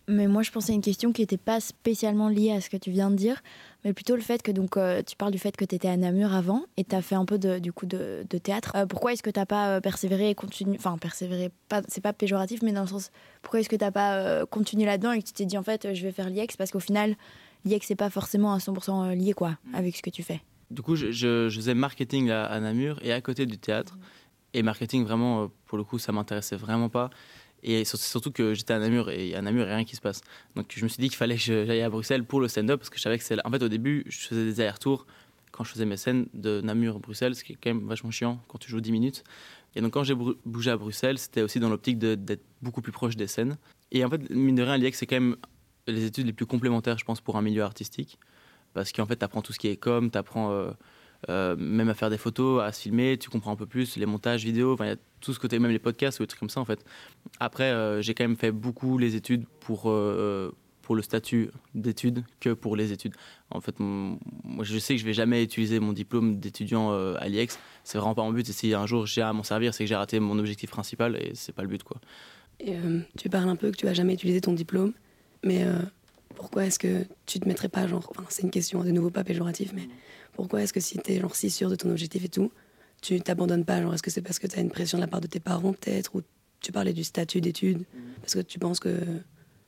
Mais 0.10 0.28
moi, 0.28 0.42
je 0.42 0.50
pensais 0.52 0.72
à 0.72 0.76
une 0.76 0.82
question 0.82 1.12
qui 1.14 1.22
n'était 1.22 1.38
pas 1.38 1.60
spécialement 1.60 2.30
liée 2.30 2.52
à 2.52 2.62
ce 2.62 2.70
que 2.70 2.78
tu 2.78 2.90
viens 2.90 3.12
de 3.12 3.16
dire, 3.16 3.42
mais 3.86 3.94
plutôt 3.94 4.16
le 4.16 4.22
fait 4.22 4.42
que 4.42 4.52
donc 4.52 4.76
euh, 4.76 5.04
tu 5.06 5.16
parles 5.16 5.32
du 5.32 5.38
fait 5.38 5.56
que 5.56 5.64
tu 5.66 5.76
étais 5.76 5.88
à 5.88 5.96
Namur 5.98 6.34
avant 6.34 6.64
et 6.78 6.84
tu 6.84 6.96
as 6.96 7.02
fait 7.04 7.16
un 7.16 7.26
peu 7.26 7.38
de, 7.38 7.60
du 7.60 7.72
coup 7.72 7.86
de, 7.86 8.26
de 8.28 8.38
théâtre. 8.40 8.72
Euh, 8.76 8.86
pourquoi 8.88 9.14
est-ce 9.14 9.22
que 9.22 9.30
tu 9.30 9.40
n'as 9.40 9.46
pas 9.46 9.70
euh, 9.78 9.82
persévéré 9.82 10.30
et 10.32 10.36
continué 10.36 10.78
Enfin, 10.80 10.98
persévéré, 10.98 11.52
pas, 11.68 11.82
c'est 11.88 12.02
pas 12.02 12.12
péjoratif, 12.14 12.62
mais 12.64 12.72
dans 12.72 12.82
le 12.82 12.88
sens, 12.88 13.12
pourquoi 13.44 13.60
est-ce 13.60 13.70
que 13.70 13.76
tu 13.76 13.84
n'as 13.84 13.92
pas 13.92 14.16
euh, 14.16 14.46
continué 14.48 14.86
là-dedans 14.86 15.12
et 15.12 15.22
que 15.22 15.28
tu 15.28 15.34
t'es 15.34 15.46
dit 15.46 15.58
en 15.58 15.64
fait, 15.64 15.94
je 15.94 16.02
vais 16.04 16.12
faire 16.12 16.30
l'IEX 16.30 16.58
Parce 16.58 16.72
qu'au 16.72 16.80
final, 16.80 17.16
l'IEX, 17.64 17.86
c'est 17.88 17.96
pas 17.96 18.10
forcément 18.10 18.52
à 18.54 18.58
100% 18.58 19.14
lié 19.16 19.34
quoi, 19.34 19.58
avec 19.74 19.96
ce 19.96 20.02
que 20.02 20.10
tu 20.10 20.24
fais. 20.24 20.42
Du 20.72 20.82
coup, 20.82 20.96
je, 20.96 21.12
je- 21.12 21.50
je 21.50 21.56
faisais 21.56 21.76
marketing 21.76 22.32
à, 22.32 22.46
à 22.46 22.60
Namur 22.60 23.00
et 23.04 23.14
à 23.14 23.22
côté 23.22 23.46
du 23.46 23.58
théâtre. 23.60 23.98
Et 24.56 24.64
marketing, 24.64 25.04
vraiment, 25.06 25.52
pour 25.68 25.78
le 25.78 25.84
coup, 25.84 26.00
ça 26.00 26.12
m'intéressait 26.12 26.56
vraiment 26.56 26.90
pas. 26.90 27.12
Et 27.64 27.84
sur- 27.86 27.98
surtout 28.00 28.32
que 28.32 28.54
j'étais 28.54 28.74
à 28.74 28.80
Namur 28.80 29.10
et 29.10 29.36
à 29.36 29.42
Namur, 29.42 29.64
il 29.64 29.68
n'y 29.68 29.72
a 29.74 29.76
rien 29.78 29.86
qui 29.86 29.96
se 29.96 30.02
passe. 30.02 30.22
Donc 30.56 30.74
je 30.76 30.84
me 30.84 30.88
suis 30.90 31.02
dit 31.02 31.10
qu'il 31.10 31.18
fallait 31.18 31.36
que 31.36 31.42
j'aille 31.42 31.82
à 31.82 31.90
Bruxelles 31.90 32.24
pour 32.24 32.40
le 32.42 32.48
stand-up 32.48 32.80
parce 32.80 32.90
que 32.90 32.98
je 32.98 33.02
savais 33.02 33.18
que 33.18 33.24
c'est. 33.24 33.38
En 33.46 33.52
fait, 33.52 33.62
au 33.64 33.68
début, 33.70 34.04
je 34.08 34.18
faisais 34.28 34.46
des 34.46 34.62
allers-retours 34.62 35.06
quand 35.52 35.64
je 35.64 35.72
faisais 35.72 35.86
mes 35.86 35.98
scènes 35.98 36.28
de 36.34 36.62
Namur 36.62 36.96
à 36.98 37.00
Bruxelles, 37.00 37.36
ce 37.36 37.44
qui 37.44 37.54
est 37.54 37.58
quand 37.62 37.74
même 37.74 37.88
vachement 37.88 38.12
chiant 38.12 38.42
quand 38.48 38.58
tu 38.60 38.70
joues 38.70 38.82
10 38.82 38.92
minutes. 38.92 39.24
Et 39.76 39.82
donc 39.82 39.94
quand 39.94 40.04
j'ai 40.04 40.16
bougé 40.16 40.72
à 40.72 40.78
Bruxelles, 40.78 41.18
c'était 41.18 41.42
aussi 41.42 41.60
dans 41.60 41.70
l'optique 41.70 42.00
d'être 42.00 42.44
beaucoup 42.62 42.82
plus 42.82 42.92
proche 42.92 43.16
des 43.16 43.28
scènes. 43.28 43.58
Et 43.92 44.04
en 44.06 44.10
fait, 44.10 44.30
mine 44.30 44.56
de 44.56 44.64
rien, 44.64 44.78
l'IEX, 44.78 44.98
c'est 44.98 45.06
quand 45.06 45.20
même 45.20 45.36
les 45.88 46.06
études 46.06 46.28
les 46.28 46.34
plus 46.34 46.46
complémentaires, 46.46 46.98
je 46.98 47.06
pense, 47.06 47.20
pour 47.22 47.36
un 47.38 47.42
milieu 47.42 47.64
artistique. 47.64 48.20
Parce 48.74 48.92
qu'en 48.92 49.06
fait, 49.06 49.18
tu 49.18 49.26
apprends 49.26 49.42
tout 49.42 49.52
ce 49.54 49.60
qui 49.60 49.68
est 49.68 49.78
com, 49.78 50.10
tu 50.12 50.18
apprends 50.18 50.52
même 51.28 51.90
à 51.90 51.94
faire 51.94 52.10
des 52.10 52.18
photos, 52.18 52.64
à 52.64 52.72
se 52.72 52.82
filmer, 52.82 53.18
tu 53.18 53.30
comprends 53.30 53.52
un 53.52 53.56
peu 53.56 53.66
plus 53.66 53.98
les 53.98 54.06
montages 54.06 54.44
vidéo, 54.44 54.76
il 54.80 54.86
y 54.86 54.90
a 54.90 54.96
tout 55.22 55.34
ce 55.34 55.40
côté, 55.40 55.60
même 55.60 55.72
les 55.72 55.80
podcasts 55.80 56.20
ou 56.20 56.24
des 56.24 56.28
trucs 56.28 56.40
comme 56.40 56.50
ça 56.50 56.62
en 56.62 56.66
fait. 56.66 56.84
Après, 57.40 57.72
euh, 57.72 58.02
j'ai 58.02 58.14
quand 58.14 58.24
même 58.24 58.38
fait 58.38 58.52
beaucoup 58.52 58.98
les 58.98 59.16
études 59.16 59.46
pour, 59.60 59.84
euh, 59.90 60.52
pour 60.82 60.96
le 60.96 61.02
statut 61.02 61.52
d'études 61.76 62.24
que 62.40 62.54
pour 62.54 62.76
les 62.76 62.92
études. 62.92 63.14
En 63.52 63.62
fait, 63.62 63.76
moi 63.80 64.64
je 64.64 64.78
sais 64.78 64.96
que 64.96 65.02
je 65.02 65.06
vais 65.06 65.14
jamais 65.14 65.44
utiliser 65.44 65.80
mon 65.80 65.94
diplôme 65.94 66.40
d'étudiant 66.40 66.92
euh, 66.92 67.16
à 67.20 67.28
l'IEX, 67.28 67.60
c'est 67.84 67.98
vraiment 67.98 68.16
pas 68.16 68.24
mon 68.24 68.32
but. 68.32 68.50
Et 68.50 68.54
si 68.54 68.74
un 68.74 68.86
jour 68.86 69.06
j'ai 69.06 69.22
à 69.22 69.34
m'en 69.34 69.44
servir, 69.44 69.74
c'est 69.74 69.84
que 69.84 69.88
j'ai 69.88 69.96
raté 69.96 70.20
mon 70.20 70.40
objectif 70.40 70.70
principal 70.70 71.16
et 71.18 71.32
c'est 71.36 71.54
pas 71.54 71.62
le 71.62 71.68
but 71.68 71.84
quoi. 71.84 71.98
Et, 72.60 72.76
euh, 72.76 73.00
tu 73.18 73.30
parles 73.30 73.50
un 73.50 73.56
peu 73.56 73.72
que 73.72 73.78
tu 73.78 73.86
vas 73.86 73.94
jamais 73.94 74.14
utiliser 74.14 74.42
ton 74.42 74.54
diplôme, 74.54 74.94
mais 75.44 75.64
euh, 75.64 75.80
pourquoi 76.40 76.66
est-ce 76.66 76.80
que 76.80 77.06
tu 77.26 77.40
te 77.42 77.48
mettrais 77.48 77.68
pas, 77.68 77.86
genre, 77.86 78.08
enfin, 78.10 78.24
c'est 78.30 78.44
une 78.44 78.50
question 78.50 78.82
de 78.82 78.92
nouveau 78.92 79.10
pas 79.10 79.26
péjorative, 79.26 79.74
mais 79.76 79.90
pourquoi 80.32 80.64
est-ce 80.64 80.72
que 80.72 80.80
si 80.80 80.98
tu 80.98 81.12
es 81.12 81.20
genre 81.20 81.36
si 81.36 81.50
sûr 81.50 81.70
de 81.70 81.76
ton 81.76 81.90
objectif 81.90 82.24
et 82.24 82.30
tout, 82.30 82.50
tu 83.02 83.20
t'abandonnes 83.20 83.66
pas? 83.66 83.82
Genre, 83.82 83.94
est-ce 83.94 84.02
que 84.02 84.10
c'est 84.10 84.22
parce 84.22 84.40
que 84.40 84.48
tu 84.48 84.58
as 84.58 84.62
une 84.62 84.72
pression 84.72 84.98
de 84.98 85.02
la 85.02 85.08
part 85.08 85.20
de 85.20 85.28
tes 85.28 85.42
parents 85.42 85.74
peut-être, 85.74 86.16
ou 86.16 86.22
tu 86.62 86.72
parlais 86.72 86.94
du 86.94 87.04
statut 87.04 87.42
d'études, 87.42 87.84
parce 88.22 88.36
que 88.36 88.40
tu 88.40 88.58
penses 88.58 88.80
que 88.80 88.98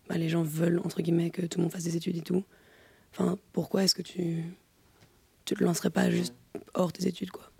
bah, 0.08 0.18
les 0.18 0.30
gens 0.30 0.44
veulent 0.44 0.80
entre 0.80 1.02
guillemets 1.02 1.30
que 1.30 1.46
tout 1.46 1.60
le 1.60 1.64
monde 1.64 1.74
fasse 1.74 1.84
des 1.84 1.98
études 1.98 2.16
et 2.16 2.22
tout. 2.22 2.44
Enfin, 3.12 3.38
pourquoi 3.52 3.84
est-ce 3.84 3.96
que 3.96 4.02
tu 4.02 4.44
tu 5.44 5.56
te 5.56 5.64
lancerais 5.64 5.90
pas 5.90 6.10
juste 6.10 6.34
hors 6.74 6.94
tes 6.94 7.06
études 7.06 7.32
quoi? 7.32 7.52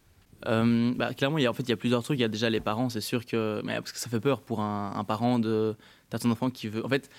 Euh, 0.48 0.94
bah, 0.96 1.14
clairement, 1.14 1.38
il 1.38 1.44
y 1.44 1.46
a, 1.46 1.52
en 1.52 1.54
fait, 1.54 1.64
il 1.64 1.70
y 1.70 1.74
a 1.74 1.78
plusieurs 1.78 2.02
trucs. 2.04 2.18
Il 2.18 2.22
y 2.22 2.26
a 2.26 2.30
déjà 2.30 2.50
les 2.50 2.62
parents, 2.62 2.90
c'est 2.90 3.02
sûr 3.02 3.26
que. 3.26 3.62
Mais 3.64 3.76
parce 3.76 3.92
que 3.92 4.00
ça 4.00 4.10
fait 4.10 4.20
peur 4.20 4.42
pour 4.42 4.62
un, 4.62 4.94
un 4.96 5.04
parent 5.04 5.38
de. 5.38 5.76
T'as 6.10 6.18
ton 6.20 6.32
enfant 6.32 6.50
qui 6.50 6.68
veut. 6.68 6.84
En 6.84 6.90
fait, 6.90 7.10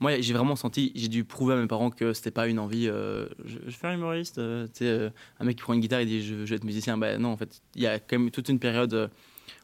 moi, 0.00 0.20
j'ai 0.20 0.32
vraiment 0.32 0.56
senti. 0.56 0.92
J'ai 0.94 1.08
dû 1.08 1.24
prouver 1.24 1.54
à 1.54 1.56
mes 1.56 1.66
parents 1.66 1.90
que 1.90 2.12
c'était 2.12 2.30
pas 2.30 2.46
une 2.46 2.58
envie. 2.58 2.88
euh, 2.88 3.26
je, 3.44 3.54
je 3.58 3.64
vais 3.66 3.70
faire 3.72 3.92
humoriste. 3.92 4.38
euh, 4.38 4.66
euh, 4.82 5.10
un 5.40 5.44
mec 5.44 5.56
qui 5.56 5.62
prend 5.62 5.72
une 5.74 5.80
guitare 5.80 6.00
et 6.00 6.06
dit 6.06 6.22
je, 6.22 6.44
je 6.44 6.50
vais 6.50 6.56
être 6.56 6.64
musicien. 6.64 6.96
Ben 6.96 7.20
non, 7.20 7.30
en 7.30 7.36
fait, 7.36 7.60
il 7.74 7.82
y 7.82 7.86
a 7.86 7.98
quand 7.98 8.18
même 8.18 8.30
toute 8.30 8.48
une 8.48 8.58
période 8.60 8.94
euh, 8.94 9.08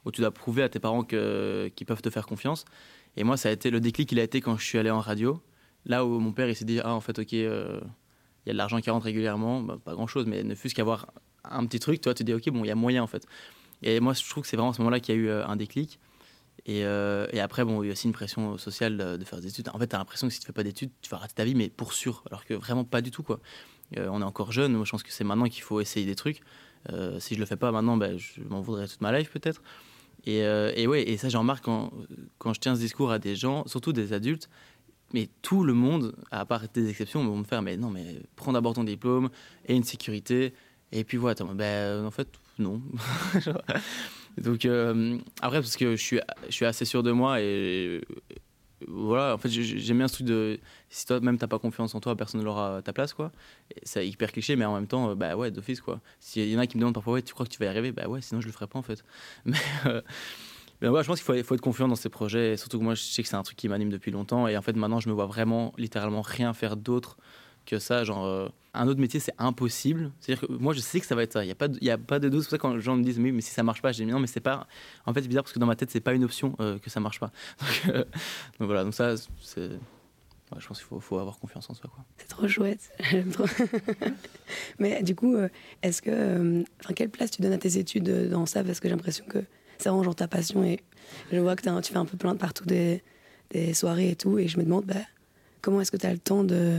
où 0.05 0.11
tu 0.11 0.21
dois 0.21 0.31
prouver 0.33 0.63
à 0.63 0.69
tes 0.69 0.81
parents 0.81 1.05
que- 1.05 1.71
qu'ils 1.77 1.87
peuvent 1.87 2.03
te 2.03 2.11
faire 2.11 2.27
confiance. 2.27 2.65
Et 3.17 3.23
moi, 3.25 3.37
ça 3.37 3.49
a 3.49 3.53
été. 3.53 3.71
Le 3.71 3.81
déclic, 3.81 4.11
il 4.13 4.19
a 4.19 4.23
été 4.25 4.41
quand 4.41 4.57
je 4.57 4.65
suis 4.65 4.79
allé 4.79 4.91
en 4.91 5.01
radio. 5.01 5.41
Là 5.87 6.05
où 6.05 6.19
mon 6.19 6.33
père, 6.33 6.49
il 6.49 6.57
s'est 6.57 6.65
dit 6.65 6.81
ah, 6.83 6.95
en 6.95 7.01
fait, 7.01 7.19
ok. 7.19 7.33
il 7.33 7.43
y 7.43 7.47
a 7.47 8.53
de 8.53 8.59
l'argent 8.59 8.81
qui 8.81 8.91
rentre 8.91 9.05
régulièrement, 9.05 9.61
bah, 9.61 9.79
pas 9.85 9.93
grand 9.95 10.07
chose, 10.07 10.27
mais 10.27 10.43
ne 10.43 10.55
fût-ce 10.55 10.75
qu'avoir 10.75 11.07
un 11.45 11.65
petit 11.67 11.79
truc, 11.79 12.01
toi, 12.01 12.15
tu 12.15 12.25
dis, 12.25 12.33
ok, 12.33 12.49
bon, 12.51 12.65
il 12.65 12.69
y 12.69 12.71
a 12.71 12.75
moyen 12.75 13.03
en 13.03 13.07
fait. 13.07 13.27
Et 13.83 14.01
moi, 14.01 14.15
je 14.15 14.29
trouve 14.29 14.43
que 14.43 14.49
c'est 14.49 14.57
vraiment 14.57 14.71
à 14.71 14.75
ce 14.75 14.81
moment-là 14.81 14.99
qu'il 15.01 15.15
y 15.15 15.19
a 15.19 15.21
eu 15.21 15.31
un 15.31 15.57
déclic. 15.57 15.99
Et, 16.67 16.85
euh, 16.85 17.27
et 17.33 17.41
après, 17.41 17.65
bon, 17.65 17.83
il 17.83 17.87
y 17.87 17.89
a 17.91 17.93
aussi 17.93 18.07
une 18.07 18.13
pression 18.13 18.57
sociale 18.57 18.97
de, 18.97 19.25
faire 19.25 19.41
des 19.41 19.49
études. 19.49 19.69
En 19.73 19.79
fait, 19.79 19.89
tu 19.89 19.97
as 19.97 19.99
l'impression 19.99 20.29
que 20.29 20.33
si 20.33 20.41
tu 20.41 20.47
fais 20.47 20.53
pas 20.53 20.63
d'études, 20.63 20.91
tu 21.03 21.11
vas 21.11 21.19
rater 21.19 21.35
ta 21.35 21.45
vie, 21.45 21.55
mais 21.55 21.69
pour 21.69 21.93
sûr. 21.93 22.23
Alors 22.31 22.45
que 22.45 22.55
vraiment 22.55 22.85
pas 22.85 23.03
du 23.03 23.11
tout, 23.11 23.23
quoi. 23.23 23.41
Euh, 23.99 24.09
on 24.11 24.23
est 24.23 24.25
encore 24.25 24.51
jeune. 24.51 24.73
Moi, 24.73 24.85
je 24.85 24.91
pense 24.91 25.03
que 25.03 25.13
c'est 25.13 25.25
maintenant 25.25 25.49
qu'il 25.49 25.63
faut 25.63 25.81
essayer 25.81 26.07
des 26.07 26.15
trucs. 26.15 26.41
Euh, 26.91 27.21
si 27.21 27.35
je 27.35 27.41
le 27.41 27.47
fais 27.47 27.57
pas 27.57 27.71
maintenant, 27.71 27.97
ben, 27.97 28.17
je 28.19 28.41
m'en 28.43 28.61
voudrais 28.61 28.89
toute 28.89 29.01
ma 29.03 29.17
life, 29.17 29.31
peut-être. 29.31 29.63
Et, 30.27 30.39
et 30.39 30.87
ouais, 30.87 31.03
et 31.03 31.19
ça, 31.19 31.29
j'en 31.29 31.41
remarque 31.41 31.65
quand, 31.65 31.93
quand 32.39 32.55
je 32.55 32.61
tiens 32.61 32.75
ce 32.75 32.81
discours 32.81 33.11
à 33.11 33.19
des 33.19 33.37
gens, 33.37 33.67
surtout 33.67 33.93
des 33.93 34.15
adultes. 34.15 34.49
Mais 35.13 35.29
tout 35.43 35.65
le 35.65 35.75
monde, 35.75 36.17
à 36.31 36.47
part 36.47 36.63
des 36.73 36.89
exceptions, 36.89 37.23
vont 37.23 37.37
me 37.37 37.45
faire 37.45 37.61
Mais 37.61 37.77
non, 37.77 37.91
mais 37.91 38.23
prends 38.37 38.53
d'abord 38.53 38.73
ton 38.73 38.85
diplôme 38.85 39.29
et 39.67 39.77
une 39.77 39.85
sécurité. 39.85 40.55
Et 40.93 41.05
puis 41.05 41.19
voilà, 41.19 41.45
ben, 41.55 42.07
en 42.07 42.11
fait, 42.11 42.29
non. 42.59 42.81
Donc, 44.39 44.65
euh, 44.65 45.19
après, 45.41 45.61
parce 45.61 45.77
que 45.77 45.97
je 45.97 46.03
suis, 46.03 46.21
je 46.47 46.53
suis 46.53 46.65
assez 46.65 46.85
sûr 46.85 47.03
de 47.03 47.13
moi 47.13 47.41
et 47.41 48.01
voilà, 48.89 49.35
en 49.35 49.39
fait, 49.39 49.49
j'ai- 49.49 49.63
j'aime 49.79 49.99
bien 49.99 50.09
ce 50.09 50.15
truc 50.15 50.27
de 50.27 50.59
si 50.91 51.07
toi-même 51.07 51.39
t'as 51.39 51.47
pas 51.47 51.59
confiance 51.59 51.95
en 51.95 52.01
toi, 52.01 52.17
personne 52.17 52.41
ne 52.41 52.45
l'aura 52.45 52.79
à 52.79 52.83
ta 52.83 52.93
place, 52.93 53.15
quoi. 53.15 53.33
C'est 53.83 54.07
hyper 54.07 54.31
cliché, 54.33 54.57
mais 54.57 54.65
en 54.65 54.75
même 54.75 54.87
temps, 54.87 55.15
bah 55.17 55.37
ouais, 55.37 55.51
d'office, 55.51 55.81
quoi. 55.81 56.01
S'il 56.21 56.49
y 56.51 56.57
en 56.57 56.59
a 56.59 56.67
qui 56.67 56.77
me 56.77 56.81
demandent 56.81 56.95
parfois, 56.95 57.15
ouais, 57.15 57.23
tu 57.23 57.33
crois 57.33 57.47
que 57.47 57.51
tu 57.51 57.59
vas 57.59 57.67
y 57.67 57.69
arriver? 57.69 57.93
Bah 57.93 58.09
ouais, 58.09 58.21
sinon 58.21 58.41
je 58.41 58.47
le 58.47 58.53
ferais 58.53 58.67
pas, 58.67 58.79
en 58.79 58.83
fait. 58.83 59.03
Mais, 59.45 59.57
euh, 59.87 60.01
ouais, 60.91 61.03
je 61.03 61.07
pense 61.09 61.23
qu'il 61.23 61.25
faut, 61.25 61.45
faut 61.45 61.55
être 61.55 61.61
confiant 61.61 61.89
dans 61.89 61.95
ses 61.97 62.09
projets, 62.11 62.53
et 62.53 62.57
surtout 62.57 62.79
que 62.79 62.85
moi, 62.85 62.95
je 62.95 63.03
sais 63.03 63.23
que 63.23 63.29
c'est 63.29 63.37
un 63.37 63.43
truc 63.43 63.57
qui 63.57 63.69
m'anime 63.69 63.91
depuis 63.91 64.11
longtemps, 64.11 64.49
et 64.49 64.57
en 64.57 64.63
fait, 64.63 64.77
maintenant, 64.77 65.01
je 65.01 65.09
me 65.09 65.15
vois 65.15 65.27
vraiment, 65.27 65.73
littéralement, 65.79 66.21
rien 66.23 66.53
faire 66.53 66.77
d'autre 66.77 67.17
que 67.67 67.79
ça. 67.79 68.05
Genre, 68.05 68.25
euh, 68.27 68.49
un 68.75 68.89
autre 68.89 69.01
métier, 69.01 69.21
c'est 69.21 69.35
impossible. 69.39 70.11
C'est-à-dire 70.21 70.49
que 70.49 70.53
moi, 70.53 70.73
je 70.73 70.81
sais 70.81 71.01
que 71.01 71.07
ça 71.07 71.15
va 71.15 71.23
être 71.23 71.33
ça. 71.33 71.43
Il 71.45 71.47
n'y 71.47 71.53
a, 71.53 71.55
pas 71.55 71.69
de- 71.69 71.89
a 71.89 71.99
pas 71.99 72.19
de 72.19 72.29
doute. 72.29 72.43
C'est 72.43 72.47
pour 72.47 72.51
ça 72.51 72.57
que 72.59 72.63
quand 72.63 72.75
les 72.75 72.81
gens 72.81 72.97
me 72.97 73.03
disent, 73.05 73.19
mais, 73.19 73.41
si 73.41 73.51
ça 73.51 73.63
marche 73.63 73.83
pas, 73.83 73.93
je 73.93 73.99
dis, 73.99 74.07
mais 74.07 74.13
non, 74.13 74.21
mais 74.21 74.27
c'est 74.27 74.41
pas. 74.41 74.67
En 75.07 75.15
fait, 75.15 75.23
c'est 75.23 75.29
bizarre 75.29 75.45
parce 75.45 75.53
que 75.53 75.59
dans 75.59 75.67
ma 75.67 75.77
tête, 75.77 75.91
c'est 75.91 76.01
pas 76.01 76.15
une 76.15 76.25
option 76.25 76.55
euh, 76.61 76.79
que 76.79 76.91
ça 76.91 77.01
marche 77.01 77.21
pas. 77.21 77.31
Donc, 77.61 77.95
euh, 77.95 78.05
donc 78.59 78.67
voilà, 78.67 78.85
donc 78.85 78.95
ça, 78.95 79.15
c'est. 79.41 79.71
je 80.59 80.67
pense 80.67 80.83
qu'il 80.83 81.01
faut, 81.01 81.19
avoir 81.19 81.39
confiance 81.39 81.69
en 81.71 81.75
soi. 81.75 81.91
C'est 82.17 82.29
trop 82.29 82.47
chouette, 82.49 82.91
trop. 83.33 83.47
Mais 84.79 85.03
du 85.03 85.15
coup, 85.15 85.35
euh, 85.35 85.49
est-ce 85.83 86.03
que, 86.03 86.63
enfin, 86.83 86.95
quelle 86.95 87.11
place 87.11 87.31
tu 87.31 87.43
donnes 87.43 87.53
à 87.53 87.59
tes 87.59 87.79
études 87.79 88.29
dans 88.31 88.47
ça? 88.47 88.63
Parce 88.65 88.81
que 88.81 88.89
j'ai 88.89 88.95
l'impression 88.95 89.25
que 89.27 89.39
c'est 89.79 89.89
vraiment 89.89 90.05
genre 90.05 90.15
ta 90.17 90.29
passion 90.29 90.65
et 90.65 90.81
je 91.33 91.39
vois 91.39 91.57
que 91.57 91.63
tu 91.81 91.93
fais 91.93 91.99
un 91.99 92.07
peu 92.07 92.17
plein 92.17 92.35
de 92.35 92.39
partout 92.39 92.65
des, 92.65 93.03
des 93.51 93.75
soirées 93.75 94.11
et 94.11 94.17
tout, 94.17 94.39
et 94.39 94.49
je 94.49 94.59
me 94.59 94.65
demande, 94.65 94.85
bah, 94.85 94.95
comment 95.61 95.81
est-ce 95.81 95.91
que 95.91 95.97
tu 95.97 96.07
as 96.07 96.13
le 96.13 96.19
temps 96.19 96.45
de, 96.45 96.79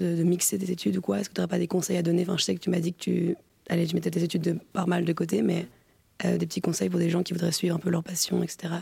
de, 0.00 0.22
mixer 0.22 0.58
tes 0.58 0.70
études 0.70 0.96
ou 0.96 1.00
quoi? 1.00 1.20
Est-ce 1.20 1.28
que 1.28 1.34
tu 1.34 1.40
n'aurais 1.40 1.48
pas 1.48 1.58
des 1.58 1.68
conseils 1.68 1.96
à 1.96 2.02
donner? 2.02 2.22
Enfin, 2.22 2.36
je 2.36 2.44
sais 2.44 2.54
que 2.54 2.60
tu 2.60 2.70
m'as 2.70 2.80
dit 2.80 2.92
que 2.92 2.98
tu, 2.98 3.36
allez, 3.68 3.86
tu 3.86 3.94
mettais 3.94 4.10
tes 4.10 4.22
études 4.22 4.42
de, 4.42 4.58
par 4.72 4.88
mal 4.88 5.04
de 5.04 5.12
côté, 5.12 5.42
mais 5.42 5.66
euh, 6.24 6.38
des 6.38 6.46
petits 6.46 6.60
conseils 6.60 6.88
pour 6.88 6.98
des 6.98 7.10
gens 7.10 7.22
qui 7.22 7.32
voudraient 7.32 7.52
suivre 7.52 7.76
un 7.76 7.78
peu 7.78 7.90
leur 7.90 8.02
passion, 8.02 8.42
etc. 8.42 8.74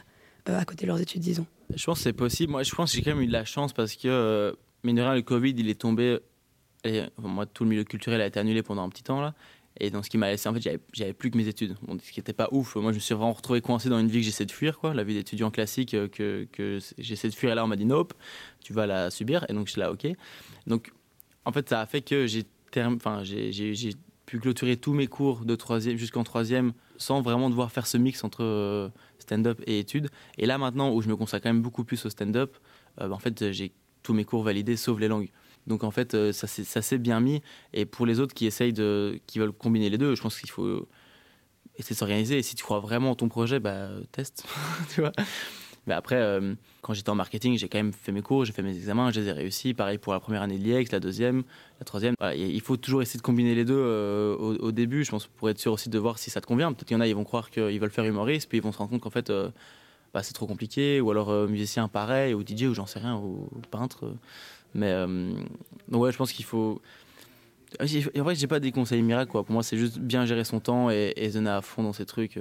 euh, 0.48 0.58
à 0.58 0.64
côté 0.64 0.84
de 0.84 0.88
leurs 0.88 1.00
études, 1.00 1.22
disons. 1.22 1.46
Je 1.74 1.84
pense 1.84 1.98
que 1.98 2.04
c'est 2.04 2.12
possible. 2.12 2.52
Moi, 2.52 2.62
je 2.62 2.74
pense 2.74 2.90
que 2.90 2.96
j'ai 2.96 3.02
quand 3.02 3.14
même 3.14 3.22
eu 3.22 3.26
de 3.26 3.32
la 3.32 3.44
chance 3.44 3.72
parce 3.72 3.94
que, 3.94 4.08
euh, 4.08 4.52
mine 4.82 4.96
de 4.96 5.02
rien, 5.02 5.14
le 5.14 5.22
Covid, 5.22 5.54
il 5.56 5.68
est 5.68 5.80
tombé. 5.80 6.18
Et, 6.84 7.02
moi, 7.18 7.46
tout 7.46 7.64
le 7.64 7.70
milieu 7.70 7.84
culturel 7.84 8.20
a 8.20 8.26
été 8.26 8.38
annulé 8.38 8.62
pendant 8.62 8.82
un 8.82 8.88
petit 8.88 9.02
temps, 9.02 9.20
là. 9.20 9.34
Et 9.80 9.90
donc, 9.90 10.04
ce 10.04 10.10
qui 10.10 10.18
m'a 10.18 10.30
laissé, 10.30 10.48
en 10.48 10.54
fait, 10.54 10.78
j'avais- 10.92 11.12
plus 11.12 11.30
que 11.30 11.36
mes 11.36 11.48
études. 11.48 11.74
Ce 12.02 12.12
qui 12.12 12.20
n'était 12.20 12.32
pas 12.32 12.48
ouf. 12.52 12.76
Moi, 12.76 12.92
je 12.92 12.96
me 12.96 13.00
suis 13.00 13.14
vraiment 13.14 13.32
retrouvé 13.32 13.60
coincé 13.60 13.88
dans 13.88 13.98
une 13.98 14.06
vie 14.08 14.20
que 14.20 14.26
j'essaie 14.26 14.46
de 14.46 14.52
fuir, 14.52 14.78
quoi. 14.78 14.94
La 14.94 15.02
vie 15.02 15.14
d'étudiant 15.14 15.50
classique 15.50 15.94
euh, 15.94 16.06
que, 16.06 16.46
que 16.52 16.78
j'essaie 16.98 17.28
de 17.28 17.34
fuir. 17.34 17.50
Et 17.50 17.54
là, 17.56 17.64
on 17.64 17.66
m'a 17.66 17.76
dit, 17.76 17.84
nope, 17.84 18.14
tu 18.62 18.72
vas 18.72 18.86
la 18.86 19.10
subir. 19.10 19.44
Et 19.48 19.52
donc, 19.52 19.66
je 19.66 19.72
suis 19.72 19.80
là, 19.80 19.90
ok. 19.90 20.06
Donc, 20.68 20.92
en 21.44 21.52
fait, 21.52 21.68
ça 21.68 21.80
a 21.80 21.86
fait 21.86 22.02
que 22.02 22.26
j'ai 22.26 22.44
pu 24.26 24.40
clôturer 24.40 24.76
tous 24.76 24.94
mes 24.94 25.06
cours 25.06 25.44
de 25.44 25.54
troisième 25.54 25.96
jusqu'en 25.96 26.24
troisième 26.24 26.72
sans 26.96 27.20
vraiment 27.20 27.50
devoir 27.50 27.70
faire 27.72 27.86
ce 27.86 27.98
mix 27.98 28.24
entre 28.24 28.42
euh, 28.42 28.88
stand-up 29.18 29.60
et 29.66 29.78
études. 29.78 30.08
Et 30.38 30.46
là, 30.46 30.58
maintenant, 30.58 30.92
où 30.92 31.02
je 31.02 31.08
me 31.08 31.16
consacre 31.16 31.44
quand 31.44 31.50
même 31.50 31.62
beaucoup 31.62 31.84
plus 31.84 32.04
au 32.06 32.10
stand-up, 32.10 32.56
euh, 33.00 33.08
bah, 33.08 33.14
en 33.14 33.18
fait, 33.18 33.52
j'ai 33.52 33.72
tous 34.02 34.14
mes 34.14 34.24
cours 34.24 34.42
validés 34.42 34.76
sauf 34.76 34.98
les 34.98 35.08
langues. 35.08 35.30
Donc 35.66 35.82
en 35.82 35.90
fait, 35.90 36.14
euh, 36.14 36.32
ça 36.32 36.46
s'est 36.46 36.98
bien 36.98 37.20
mis. 37.20 37.42
Et 37.72 37.86
pour 37.86 38.06
les 38.06 38.20
autres 38.20 38.34
qui 38.34 38.46
essayent 38.46 38.72
de, 38.72 39.18
qui 39.26 39.38
veulent 39.38 39.52
combiner 39.52 39.88
les 39.88 39.98
deux, 39.98 40.14
je 40.14 40.22
pense 40.22 40.38
qu'il 40.38 40.50
faut 40.50 40.86
essayer 41.76 41.94
de 41.94 41.98
s'organiser. 41.98 42.38
Et 42.38 42.42
si 42.42 42.54
tu 42.54 42.62
crois 42.62 42.80
vraiment 42.80 43.12
en 43.12 43.14
ton 43.14 43.28
projet, 43.28 43.60
bah 43.60 43.88
teste. 44.12 44.46
Mais 45.86 45.94
après, 45.94 46.16
euh, 46.16 46.54
quand 46.80 46.94
j'étais 46.94 47.10
en 47.10 47.14
marketing, 47.14 47.58
j'ai 47.58 47.68
quand 47.68 47.78
même 47.78 47.92
fait 47.92 48.12
mes 48.12 48.22
cours, 48.22 48.44
j'ai 48.44 48.52
fait 48.52 48.62
mes 48.62 48.76
examens, 48.76 49.10
je 49.10 49.20
les 49.20 49.28
ai 49.28 49.32
réussis. 49.32 49.74
Pareil 49.74 49.98
pour 49.98 50.12
la 50.12 50.20
première 50.20 50.42
année 50.42 50.58
de 50.58 50.64
l'IEX, 50.64 50.90
la 50.92 51.00
deuxième, 51.00 51.42
la 51.78 51.84
troisième. 51.84 52.14
Il 52.34 52.60
faut 52.60 52.76
toujours 52.76 53.02
essayer 53.02 53.18
de 53.18 53.24
combiner 53.24 53.54
les 53.54 53.64
deux 53.64 53.76
euh, 53.76 54.36
au, 54.36 54.72
début, 54.72 55.04
je 55.04 55.10
pense, 55.10 55.26
pour 55.26 55.50
être 55.50 55.58
sûr 55.58 55.72
aussi 55.72 55.90
de 55.90 55.98
voir 55.98 56.18
si 56.18 56.30
ça 56.30 56.40
te 56.40 56.46
convient. 56.46 56.72
Peut-être 56.72 56.88
qu'il 56.88 56.94
y 56.94 56.98
en 56.98 57.00
a, 57.00 57.06
ils 57.06 57.14
vont 57.14 57.24
croire 57.24 57.50
qu'ils 57.50 57.78
veulent 57.78 57.90
faire 57.90 58.04
humoriste, 58.04 58.48
puis 58.48 58.58
ils 58.58 58.62
vont 58.62 58.72
se 58.72 58.78
rendre 58.78 58.90
compte 58.90 59.02
qu'en 59.02 59.10
fait, 59.10 59.28
euh, 59.30 59.50
bah, 60.14 60.22
c'est 60.22 60.32
trop 60.32 60.46
compliqué. 60.46 61.00
Ou 61.00 61.10
alors 61.10 61.48
musicien 61.48 61.88
pareil, 61.88 62.34
ou 62.34 62.42
DJ, 62.42 62.64
ou 62.64 62.74
j'en 62.74 62.86
sais 62.86 63.00
rien, 63.00 63.16
ou 63.16 63.48
peintre. 63.70 64.14
Mais 64.74 64.92
donc 65.88 66.02
ouais, 66.02 66.12
je 66.12 66.16
pense 66.16 66.32
qu'il 66.32 66.44
faut. 66.44 66.80
En 67.80 68.22
vrai, 68.22 68.34
j'ai 68.34 68.46
pas 68.46 68.60
des 68.60 68.72
conseils 68.72 69.02
miracles. 69.02 69.32
Pour 69.32 69.50
moi, 69.50 69.62
c'est 69.62 69.76
juste 69.76 69.98
bien 69.98 70.24
gérer 70.26 70.44
son 70.44 70.60
temps 70.60 70.90
et, 70.90 71.12
et 71.16 71.30
donner 71.30 71.50
à 71.50 71.60
fond 71.60 71.82
dans 71.82 71.92
ces 71.92 72.06
trucs. 72.06 72.38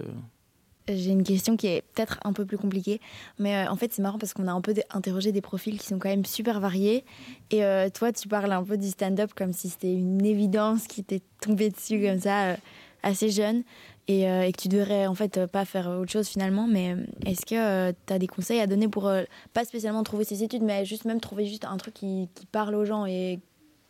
J'ai 0.89 1.11
une 1.11 1.23
question 1.23 1.55
qui 1.55 1.67
est 1.67 1.81
peut-être 1.93 2.19
un 2.25 2.33
peu 2.33 2.45
plus 2.45 2.57
compliquée, 2.57 2.99
mais 3.39 3.55
euh, 3.55 3.71
en 3.71 3.77
fait 3.77 3.93
c'est 3.93 4.01
marrant 4.01 4.17
parce 4.17 4.33
qu'on 4.33 4.47
a 4.47 4.51
un 4.51 4.59
peu 4.59 4.73
interrogé 4.89 5.31
des 5.31 5.39
profils 5.39 5.79
qui 5.79 5.87
sont 5.87 5.97
quand 5.97 6.09
même 6.09 6.25
super 6.25 6.59
variés. 6.59 7.05
Et 7.51 7.63
euh, 7.63 7.89
toi, 7.89 8.11
tu 8.11 8.27
parles 8.27 8.51
un 8.51 8.63
peu 8.63 8.77
du 8.77 8.89
stand-up 8.89 9.31
comme 9.33 9.53
si 9.53 9.69
c'était 9.69 9.93
une 9.93 10.25
évidence 10.25 10.87
qui 10.87 11.03
t'est 11.05 11.21
tombée 11.39 11.69
dessus 11.69 12.01
comme 12.01 12.19
ça, 12.19 12.47
euh, 12.47 12.55
assez 13.01 13.29
jeune, 13.29 13.63
et, 14.09 14.23
que 14.23 14.61
tu 14.61 14.67
devrais 14.67 15.07
en 15.07 15.15
fait 15.15 15.45
pas 15.45 15.63
faire 15.63 15.87
autre 15.87 16.11
chose 16.11 16.27
finalement. 16.27 16.67
Mais 16.67 16.97
est-ce 17.25 17.45
que 17.45 17.91
tu 17.91 18.13
as 18.13 18.19
des 18.19 18.27
conseils 18.27 18.59
à 18.59 18.67
donner 18.67 18.89
pour 18.89 19.09
pas 19.53 19.63
spécialement 19.63 20.03
trouver 20.03 20.25
ses 20.25 20.43
études, 20.43 20.63
mais 20.63 20.83
juste 20.83 21.05
même 21.05 21.21
trouver 21.21 21.45
juste 21.45 21.63
un 21.63 21.77
truc 21.77 21.93
qui, 21.93 22.27
parle 22.51 22.75
aux 22.75 22.83
gens 22.83 23.05
et 23.05 23.39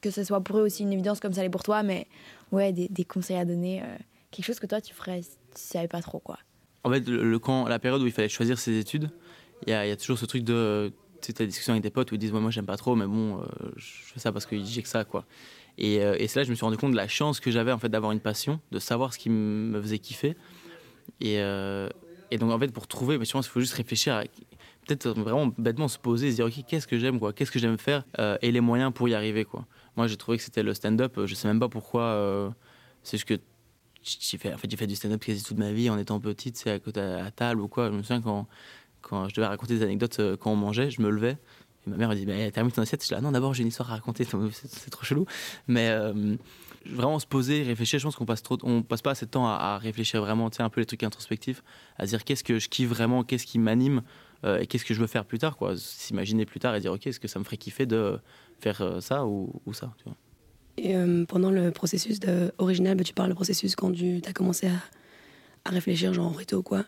que 0.02 0.12
ce 0.12 0.24
soit 0.24 0.42
pour 0.42 0.60
eux 0.60 0.62
aussi 0.62 0.84
une 0.84 0.94
évidence 0.94 1.20
comme 1.20 1.34
ça 1.34 1.42
l'est 1.42 1.50
pour 1.50 1.64
toi, 1.64 1.82
mais 1.82 2.08
ouais, 2.52 2.72
des, 2.72 2.88
des 2.90 3.06
conseils 3.06 3.38
à 3.38 3.46
donner, 3.46 3.82
quelque 4.30 4.46
chose 4.46 4.60
que 4.60 4.68
toi 4.68 4.82
tu 4.82 4.94
ferais 4.94 5.24
si 5.24 5.30
tu 5.56 5.62
savais 5.62 5.88
pas 5.88 6.02
trop 6.02 6.20
quoi. 6.20 6.38
En 6.84 6.92
fait, 6.92 7.08
le, 7.08 7.40
quand, 7.40 7.68
la 7.68 7.80
période 7.80 8.02
où 8.02 8.06
il 8.06 8.12
fallait 8.12 8.30
choisir 8.30 8.60
ses 8.60 8.78
études, 8.78 9.10
il 9.66 9.72
y 9.72 9.74
a, 9.74 9.96
toujours 9.96 10.18
ce 10.18 10.26
truc 10.26 10.44
de. 10.44 10.92
Tu 11.22 11.34
t'as 11.34 11.46
des 11.46 11.48
discussions 11.48 11.72
avec 11.72 11.84
des 11.84 11.90
potes 11.90 12.12
où 12.12 12.16
ils 12.16 12.18
disent 12.18 12.34
ouais, 12.34 12.42
Moi, 12.42 12.52
j'aime 12.52 12.66
pas 12.66 12.76
trop, 12.76 12.96
mais 12.96 13.08
bon, 13.08 13.40
euh, 13.40 13.46
je 13.78 13.86
fais 14.14 14.20
ça 14.20 14.32
parce 14.32 14.46
que 14.46 14.62
j'ai 14.62 14.82
que 14.82 14.90
ça, 14.90 15.06
quoi. 15.06 15.26
Et, 15.78 16.04
euh, 16.04 16.16
et 16.20 16.28
c'est 16.28 16.40
là 16.40 16.44
que 16.44 16.48
je 16.48 16.52
me 16.52 16.56
suis 16.56 16.66
rendu 16.66 16.78
compte 16.78 16.92
de 16.92 16.98
la 16.98 17.08
chance 17.08 17.40
que 17.40 17.50
j'avais, 17.50 17.72
en 17.72 17.78
fait, 17.78 17.90
d'avoir 17.90 18.12
une 18.12 18.20
passion, 18.20 18.60
de 18.72 18.80
savoir 18.80 19.14
ce 19.14 19.20
qui 19.20 19.30
me 19.30 19.82
faisait 19.82 20.00
kiffer. 20.00 20.36
Et, 21.22 21.40
euh, 21.40 21.88
et 22.30 22.38
donc, 22.38 22.52
en 22.52 22.60
fait, 22.60 22.68
pour 22.74 22.88
trouver, 22.88 23.18
mais 23.18 23.26
je 23.26 23.32
pense 23.32 23.46
qu'il 23.46 23.54
faut 23.54 23.62
juste 23.62 23.74
réfléchir. 23.74 24.22
Peut-être 24.86 25.08
vraiment 25.12 25.48
bêtement 25.58 25.88
se 25.88 25.98
poser 25.98 26.32
se 26.32 26.36
dire 26.36 26.46
Ok, 26.46 26.66
qu'est-ce 26.68 26.88
que 26.88 27.00
j'aime, 27.00 27.20
quoi 27.20 27.32
Qu'est-ce 27.32 27.52
que 27.52 27.60
j'aime 27.60 27.78
faire 27.78 28.04
Et 28.42 28.52
les 28.52 28.62
moyens 28.62 28.92
pour 28.94 29.08
y 29.08 29.14
arriver, 29.14 29.46
quoi. 29.46 29.66
Moi, 29.96 30.08
j'ai 30.08 30.18
trouvé 30.18 30.38
que 30.38 30.44
c'était 30.44 30.64
le 30.64 30.74
stand-up. 30.74 31.18
Je 31.26 31.36
sais 31.36 31.48
même 31.48 31.60
pas 31.60 31.70
pourquoi. 31.70 32.54
c'est 33.04 33.18
juste 33.18 33.30
que 33.30 33.40
j'ai 34.04 34.38
fait, 34.38 34.54
en 34.54 34.58
fait, 34.58 34.70
j'ai 34.70 34.78
fait 34.78 34.88
du 34.88 34.96
stand-up 34.96 35.24
quasi 35.24 35.44
toute 35.44 35.58
ma 35.58 35.72
vie 35.72 35.90
en 35.90 35.98
étant 35.98 36.20
petite, 36.20 36.58
c'est 36.58 36.72
à 36.72 36.80
côté 36.80 37.00
à, 37.00 37.32
table 37.32 37.62
ou 37.62 37.68
quoi. 37.68 37.88
Je 37.90 37.94
me 37.94 38.02
souviens 38.02 38.22
quand, 38.22 38.48
quand 39.02 39.30
je 39.30 39.36
devais 39.36 39.48
raconter 39.48 39.76
des 39.76 39.84
anecdotes 39.84 40.20
euh, 40.20 40.38
quand 40.38 40.52
on 40.52 40.56
mangeait, 40.56 40.92
je 40.92 41.02
me 41.02 41.10
levais. 41.10 41.38
Et 41.86 41.90
ma 41.90 41.98
mère 41.98 42.10
me 42.10 42.16
dit 42.16 42.26
bah, 42.26 42.34
Termine 42.52 42.72
ton 42.72 42.82
assiette. 42.82 43.02
Je 43.04 43.08
dis 43.08 43.14
ah 43.14 43.22
non, 43.22 43.32
d'abord, 43.32 43.54
j'ai 43.54 43.62
une 43.62 43.70
histoire 43.70 43.92
à 43.92 43.96
raconter, 43.96 44.26
c'est 44.54 44.90
trop 44.90 45.04
chelou. 45.04 45.26
Mais 45.68 45.90
euh, 45.90 46.36
vraiment 46.86 47.20
se 47.20 47.26
poser, 47.26 47.64
réfléchir, 47.64 48.00
je 48.00 48.06
pense 48.06 48.16
qu'on 48.16 48.26
passe, 48.26 48.44
trop, 48.44 48.58
on 48.64 48.82
passe 48.82 49.02
pas 49.02 49.12
assez 49.12 49.26
de 49.26 49.32
temps 49.32 49.48
à, 49.48 49.78
réfléchir 49.78 50.22
vraiment, 50.22 50.50
tu 50.50 50.58
sais, 50.58 50.64
un 50.64 50.70
peu 50.70 50.82
les 50.82 50.86
trucs 50.86 51.04
introspectifs, 51.04 51.64
à 51.98 52.06
dire 52.06 52.24
qu'est-ce 52.24 52.44
que 52.44 52.60
je 52.60 52.70
kiffe 52.70 52.90
vraiment, 52.90 53.24
qu'est-ce 53.24 53.46
qui 53.46 53.60
m'anime 53.60 54.02
euh, 54.44 54.60
et 54.60 54.68
qu'est-ce 54.68 54.86
que 54.86 54.94
je 54.94 55.00
veux 55.00 55.08
faire 55.08 55.26
plus 55.26 55.40
tard. 55.40 55.56
quoi. 55.56 55.78
S'imaginer 55.78 56.46
plus 56.46 56.60
tard 56.60 56.76
et 56.76 56.82
dire 56.82 56.92
ok, 56.92 57.08
est-ce 57.08 57.20
que 57.20 57.28
ça 57.28 57.40
me 57.40 57.44
ferait 57.44 57.58
kiffer 57.58 57.86
de 57.86 58.20
faire 58.60 58.98
ça 59.02 59.26
ou, 59.26 59.62
ça. 59.74 59.94
Et 60.78 60.96
euh, 60.96 61.26
pendant 61.26 61.52
le 61.52 61.72
processus 61.72 62.20
original, 62.58 62.98
bah, 62.98 63.04
tu 63.04 63.14
parles 63.14 63.30
du 63.30 63.36
processus 63.36 63.76
quand 63.76 63.92
tu 63.92 64.22
as 64.26 64.34
commencé 64.34 64.68
à, 64.68 65.70
réfléchir, 65.70 66.14
genre 66.14 66.28
en 66.28 66.32
réto 66.32 66.58
ou 66.58 66.64
quoi. 66.64 66.86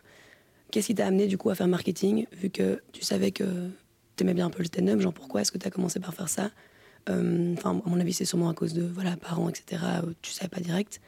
Qu'est-ce 0.71 0.87
qui 0.87 0.95
t'a 0.95 1.07
amené 1.07 1.27
du 1.27 1.37
coup 1.37 1.49
à 1.49 1.55
faire 1.55 1.67
marketing, 1.67 2.25
vu 2.33 2.49
que 2.49 2.81
tu 2.91 3.03
savais 3.03 3.31
que 3.31 3.69
tu 4.15 4.23
aimais 4.23 4.33
bien 4.33 4.47
un 4.47 4.49
peu 4.49 4.59
le 4.59 4.65
stand-up, 4.65 4.99
genre 4.99 5.13
pourquoi 5.13 5.41
est-ce 5.41 5.51
que 5.51 5.57
tu 5.57 5.67
as 5.67 5.71
commencé 5.71 5.99
par 5.99 6.13
faire 6.13 6.29
ça? 6.29 6.51
Euh, 7.09 7.53
Enfin, 7.57 7.81
à 7.85 7.89
mon 7.89 7.99
avis, 7.99 8.13
c'est 8.13 8.25
sûrement 8.25 8.49
à 8.49 8.53
cause 8.53 8.73
de 8.73 8.83
voilà, 8.83 9.15
parents, 9.15 9.47
etc., 9.47 9.81
où 10.05 10.11
tu 10.21 10.31
savais 10.31 10.49
pas 10.49 10.59
direct. 10.59 10.99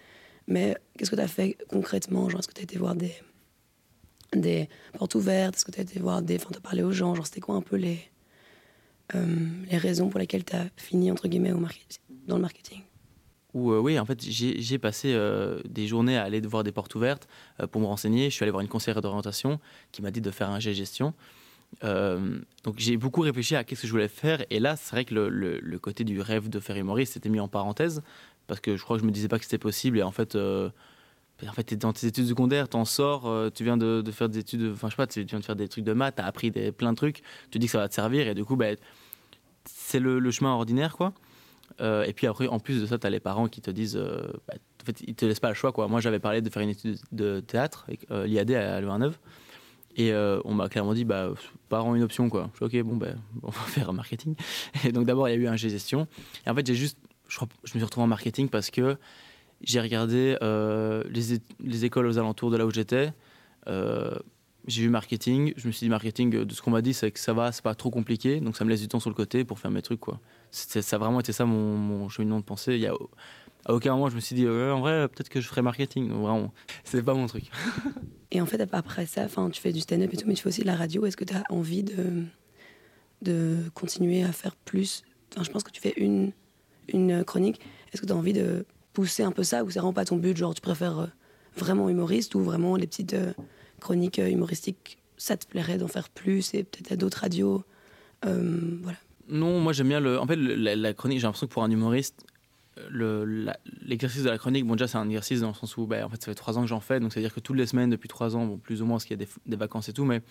Mais 0.48 0.77
qu'est-ce 0.98 1.12
que 1.12 1.15
tu 1.15 1.22
as 1.22 1.27
fait 1.27 1.57
concrètement? 1.69 2.29
Genre, 2.29 2.39
est-ce 2.39 2.48
que 2.48 2.53
tu 2.53 2.62
as 2.62 2.63
été 2.63 2.77
voir 2.77 2.96
des, 2.96 3.13
des 4.34 4.69
portes 4.93 5.15
ouvertes? 5.15 5.55
Est-ce 5.55 5.65
que 5.65 5.72
tu 5.72 5.79
as 5.79 5.84
été 5.84 6.00
voir 6.00 6.22
des. 6.22 6.38
Enfin, 6.38 6.50
tu 6.51 6.57
as 6.57 6.62
parlé 6.62 6.84
aux 6.84 6.91
gens? 6.91 7.15
Genre, 7.15 7.25
c'était 7.25 7.41
quoi 7.41 7.55
un 7.55 7.62
peu 7.62 7.75
les, 7.75 7.93
euh, 7.93 8.16
les 9.13 9.77
raisons 9.77 10.09
pour 10.09 10.19
lesquelles 10.19 10.43
tu 10.43 10.55
as 10.55 10.67
fini, 10.75 11.11
entre 11.11 11.27
guillemets, 11.27 11.51
au 11.51 11.61
dans 12.27 12.35
le 12.35 12.41
marketing 12.41 12.81
euh, 13.55 13.79
oui, 13.79 13.97
en 13.97 14.05
fait, 14.05 14.21
j'ai 14.21 14.77
passé 14.77 15.13
euh, 15.13 15.61
des 15.67 15.87
journées 15.87 16.17
à 16.17 16.23
aller 16.23 16.41
voir 16.41 16.63
des 16.63 16.71
portes 16.71 16.93
ouvertes 16.93 17.27
euh, 17.59 17.67
pour 17.67 17.81
me 17.81 17.87
renseigner. 17.87 18.29
Je 18.29 18.35
suis 18.35 18.43
allé 18.43 18.51
voir 18.51 18.61
une 18.61 18.67
conseillère 18.67 19.01
d'orientation 19.01 19.59
qui 19.91 20.01
m'a 20.01 20.11
dit 20.11 20.21
de 20.21 20.29
faire 20.31 20.49
un 20.49 20.59
G 20.59 20.73
gestion. 20.73 21.13
Euh, 21.83 22.39
donc 22.63 22.75
j'ai 22.77 22.97
beaucoup 22.97 23.21
réfléchi 23.21 23.55
à 23.55 23.63
qu'est-ce 23.63 23.81
que 23.81 23.87
je 23.87 23.91
voulais 23.91 24.07
faire. 24.07 24.45
Et 24.49 24.59
là, 24.59 24.75
c'est 24.75 24.91
vrai 24.91 25.05
que 25.05 25.13
le, 25.13 25.79
côté 25.79 26.03
du 26.03 26.21
rêve 26.21 26.49
de 26.49 26.59
faire 26.59 26.77
humoriste 26.77 27.13
s'était 27.13 27.29
mis 27.29 27.39
en 27.39 27.47
parenthèse 27.47 28.01
parce 28.47 28.59
que 28.61 28.77
je 28.77 28.83
crois 28.83 28.97
que 28.97 29.01
je 29.01 29.07
me 29.07 29.11
disais 29.11 29.27
pas 29.27 29.37
que 29.37 29.43
c'était 29.43 29.57
possible. 29.57 29.97
Et 29.99 30.03
en 30.03 30.11
fait, 30.11 30.35
euh, 30.35 30.69
en 31.46 31.51
fait, 31.53 31.63
t'es 31.63 31.75
dans 31.75 31.94
tes 31.94 32.08
études 32.08 32.27
secondaires, 32.27 32.67
t'en 32.67 32.86
sors, 32.86 33.27
euh, 33.27 33.50
tu 33.53 33.63
viens 33.63 33.77
de, 33.77 34.03
faire 34.12 34.29
des 34.29 34.39
études, 34.39 34.72
enfin 34.74 34.88
je 34.88 34.94
sais 34.94 34.98
pas, 34.98 35.08
tu 35.08 35.24
viens 35.24 35.39
de 35.39 35.46
faire 35.46 35.56
des 35.56 35.67
trucs 35.67 35.84
de 35.84 35.94
maths, 35.94 36.15
t'as 36.17 36.25
appris 36.25 36.50
des, 36.50 36.72
plein 36.72 36.91
de 36.91 36.98
trucs, 36.98 37.22
tu 37.51 37.60
dis 37.60 37.67
que 37.67 37.72
ça 37.72 37.77
va 37.77 37.89
te 37.89 37.94
servir 37.94 38.27
et 38.27 38.34
du 38.34 38.44
coup, 38.44 38.56
bah, 38.56 38.67
c'est 39.65 40.00
le, 40.00 40.32
chemin 40.32 40.51
ordinaire 40.51 40.96
quoi. 40.96 41.13
Euh, 41.79 42.06
et 42.06 42.13
puis 42.13 42.25
après, 42.27 42.48
en 42.48 42.60
plus 42.60 42.82
de 42.82 42.86
ça, 42.86 42.98
tu 42.98 43.06
as 43.06 43.10
les 43.10 43.20
parents 43.20 43.48
qui 43.48 43.62
te 43.62 43.70
disent. 43.70 43.98
euh, 43.98 44.24
bah, 44.48 44.56
en 44.82 44.86
fait, 44.86 45.01
ils 45.06 45.15
te 45.15 45.25
laissent 45.25 45.39
pas 45.39 45.50
le 45.50 45.53
choix. 45.53 45.72
Quoi. 45.72 45.88
Moi, 45.88 46.00
j'avais 46.00 46.20
parlé 46.20 46.41
de 46.41 46.50
faire 46.50 46.63
une 46.63 46.70
étude 46.70 46.98
de 47.12 47.39
théâtre, 47.41 47.86
euh, 48.10 48.25
l'IAD 48.25 48.51
à 48.51 48.82
Louvain-Neuve. 48.82 49.17
Et 49.96 50.12
euh, 50.12 50.39
on 50.46 50.53
m'a 50.53 50.70
clairement 50.70 50.94
dit, 50.94 51.03
bah, 51.03 51.29
parents, 51.70 51.94
une 51.94 52.03
option. 52.03 52.29
Quoi. 52.29 52.50
Je 52.53 52.65
suis 52.65 52.79
ok, 52.79 52.86
bon, 52.86 52.96
ben, 52.96 53.17
on 53.44 53.50
va 53.50 53.62
faire 53.62 53.89
un 53.89 53.94
marketing. 53.94 54.36
Et 54.86 54.91
donc, 54.91 55.06
d'abord, 55.06 55.27
il 55.27 55.34
y 55.34 55.36
a 55.36 55.38
eu 55.38 55.48
un 55.48 55.56
G-gestion. 55.56 56.08
Et 56.46 56.50
en 56.50 56.56
fait, 56.56 56.65
j'ai 56.65 56.75
juste. 56.75 56.98
Je, 57.27 57.38
je 57.65 57.74
me 57.74 57.79
suis 57.79 57.84
retrouvé 57.84 58.06
en 58.06 58.08
marketing 58.08 58.48
parce 58.48 58.72
que 58.72 58.98
j'ai 59.61 59.81
regardé 59.81 60.37
euh, 60.41 61.03
les, 61.09 61.85
écoles 61.85 62.05
aux 62.05 62.17
alentours 62.17 62.51
de 62.51 62.57
là 62.57 62.65
où 62.65 62.71
j'étais. 62.71 63.11
Euh, 63.67 64.15
j'ai 64.67 64.83
vu 64.83 64.89
marketing. 64.89 65.53
Je 65.55 65.67
me 65.67 65.71
suis 65.71 65.85
dit, 65.85 65.89
marketing, 65.89 66.35
euh, 66.35 66.45
de 66.45 66.53
ce 66.53 66.61
qu'on 66.61 66.71
m'a 66.71 66.81
dit, 66.81 66.93
c'est 66.93 67.11
que 67.11 67.19
ça 67.19 67.33
va, 67.33 67.51
c'est 67.51 67.63
pas 67.63 67.75
trop 67.75 67.89
compliqué. 67.89 68.39
Donc, 68.39 68.55
ça 68.55 68.65
me 68.65 68.69
laisse 68.69 68.81
du 68.81 68.87
temps 68.87 68.99
sur 68.99 69.09
le 69.09 69.15
côté 69.15 69.43
pour 69.45 69.59
faire 69.59 69.71
mes 69.71 69.81
trucs. 69.81 70.01
Ça 70.51 70.95
a 70.95 70.99
vraiment 70.99 71.19
été 71.19 71.31
ça 71.31 71.45
mon, 71.45 71.77
mon 71.77 72.09
cheminement 72.09 72.39
de 72.39 72.43
pensée. 72.43 72.87
À 73.65 73.73
aucun 73.73 73.93
moment, 73.93 74.09
je 74.09 74.15
me 74.15 74.19
suis 74.19 74.35
dit, 74.35 74.47
en 74.47 74.79
vrai, 74.79 75.07
peut-être 75.07 75.29
que 75.29 75.41
je 75.41 75.47
ferais 75.47 75.61
marketing. 75.61 76.09
Donc, 76.09 76.21
vraiment, 76.21 76.53
c'est 76.83 77.01
pas 77.03 77.13
mon 77.13 77.27
truc. 77.27 77.45
Et 78.31 78.41
en 78.41 78.45
fait, 78.45 78.61
après 78.73 79.05
ça, 79.05 79.27
tu 79.51 79.61
fais 79.61 79.71
du 79.71 79.79
stand-up 79.79 80.13
et 80.13 80.17
tout, 80.17 80.27
mais 80.27 80.33
tu 80.33 80.43
fais 80.43 80.49
aussi 80.49 80.61
de 80.61 80.67
la 80.67 80.75
radio. 80.75 81.05
Est-ce 81.05 81.17
que 81.17 81.23
tu 81.23 81.33
as 81.33 81.43
envie 81.49 81.83
de, 81.83 82.25
continuer 83.73 84.23
à 84.23 84.31
faire 84.31 84.55
plus? 84.55 85.03
Je 85.41 85.49
pense 85.49 85.63
que 85.63 85.71
tu 85.71 85.81
fais 85.81 85.93
une, 85.97 86.31
une 86.89 87.23
chronique. 87.23 87.61
Est-ce 87.91 88.01
que 88.01 88.05
tu 88.05 88.13
as 88.13 88.15
envie 88.15 88.33
de 88.33 88.65
pousser 88.97 89.21
un 89.21 89.31
peu 89.31 89.43
ça 89.43 89.63
ou 89.63 89.69
c'est 89.69 89.77
vraiment 89.77 89.93
pas 89.93 90.05
ton 90.05 90.17
but 90.17 90.35
Genre, 90.35 90.55
tu 90.55 90.61
préfères 90.61 90.97
euh, 90.97 91.07
vraiment 91.55 91.87
humoriste 91.87 92.33
ou 92.33 92.39
vraiment 92.39 92.75
les 92.75 92.87
petites 92.87 93.13
euh, 93.13 93.31
chroniques 93.79 94.17
euh, 94.17 94.27
humoristiques 94.27 94.97
Ça 95.17 95.37
te 95.37 95.45
plairait 95.45 95.77
d'en 95.77 95.87
faire 95.87 96.09
plus 96.09 96.55
et 96.55 96.63
peut-être 96.63 96.93
à 96.93 96.95
d'autres 96.95 97.19
radios 97.19 97.63
Voilà. 98.23 98.97
Non, 99.29 99.59
moi 99.59 99.71
j'aime 99.71 99.89
bien 99.89 99.99
le. 99.99 100.19
En 100.19 100.25
fait, 100.25 100.35
la, 100.35 100.93
chronique, 100.95 101.19
j'ai 101.19 101.27
l'impression 101.27 101.45
que 101.45 101.53
pour 101.53 101.63
un 101.63 101.69
humoriste, 101.69 102.25
l'exercice 103.85 104.23
de 104.23 104.29
la 104.29 104.39
chronique, 104.39 104.65
bon, 104.65 104.73
déjà 104.73 104.87
c'est 104.87 104.97
un 104.97 105.05
exercice 105.05 105.41
dans 105.41 105.49
le 105.49 105.53
sens 105.53 105.77
où, 105.77 105.85
bah, 105.85 106.03
en 106.03 106.09
fait, 106.09 106.19
ça 106.19 106.31
fait 106.31 106.35
trois 106.35 106.57
ans 106.57 106.61
que 106.61 106.67
j'en 106.67 106.79
fais, 106.79 106.99
donc 106.99 107.13
c'est-à-dire 107.13 107.35
que 107.35 107.41
toutes 107.41 107.57
les 107.57 107.67
semaines, 107.67 107.91
depuis 107.91 108.07
trois 108.07 108.35
ans, 108.35 108.45
bon, 108.47 108.57
plus 108.57 108.81
ou 108.81 108.85
moins, 108.85 108.95
parce 108.95 109.05
qu'il 109.05 109.19
y 109.19 109.21
a 109.21 109.25
des, 109.25 109.31
des 109.45 109.57
vacances 109.57 109.89
et 109.89 109.93
tout, 109.93 110.05
mais 110.05 110.21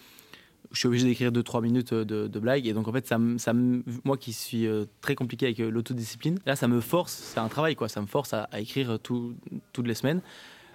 je 0.72 0.78
suis 0.78 0.88
obligé 0.88 1.06
d'écrire 1.06 1.32
deux, 1.32 1.42
trois 1.42 1.60
minutes 1.60 1.94
de, 1.94 2.26
de 2.26 2.38
blagues, 2.38 2.66
et 2.66 2.72
donc 2.72 2.88
en 2.88 2.92
fait, 2.92 3.06
ça, 3.06 3.18
moi 3.18 4.16
qui 4.16 4.32
suis 4.32 4.66
euh, 4.66 4.84
très 5.00 5.14
compliqué 5.14 5.46
avec 5.46 5.60
euh, 5.60 5.70
l'autodiscipline, 5.70 6.38
là, 6.46 6.56
ça 6.56 6.68
me 6.68 6.80
force, 6.80 7.12
c'est 7.12 7.40
un 7.40 7.48
travail, 7.48 7.76
quoi, 7.76 7.88
ça 7.88 8.00
me 8.00 8.06
force 8.06 8.32
à, 8.32 8.48
écrire 8.58 8.98
tout- 8.98 9.34
toutes 9.72 9.86
les 9.86 9.94
semaines. 9.94 10.20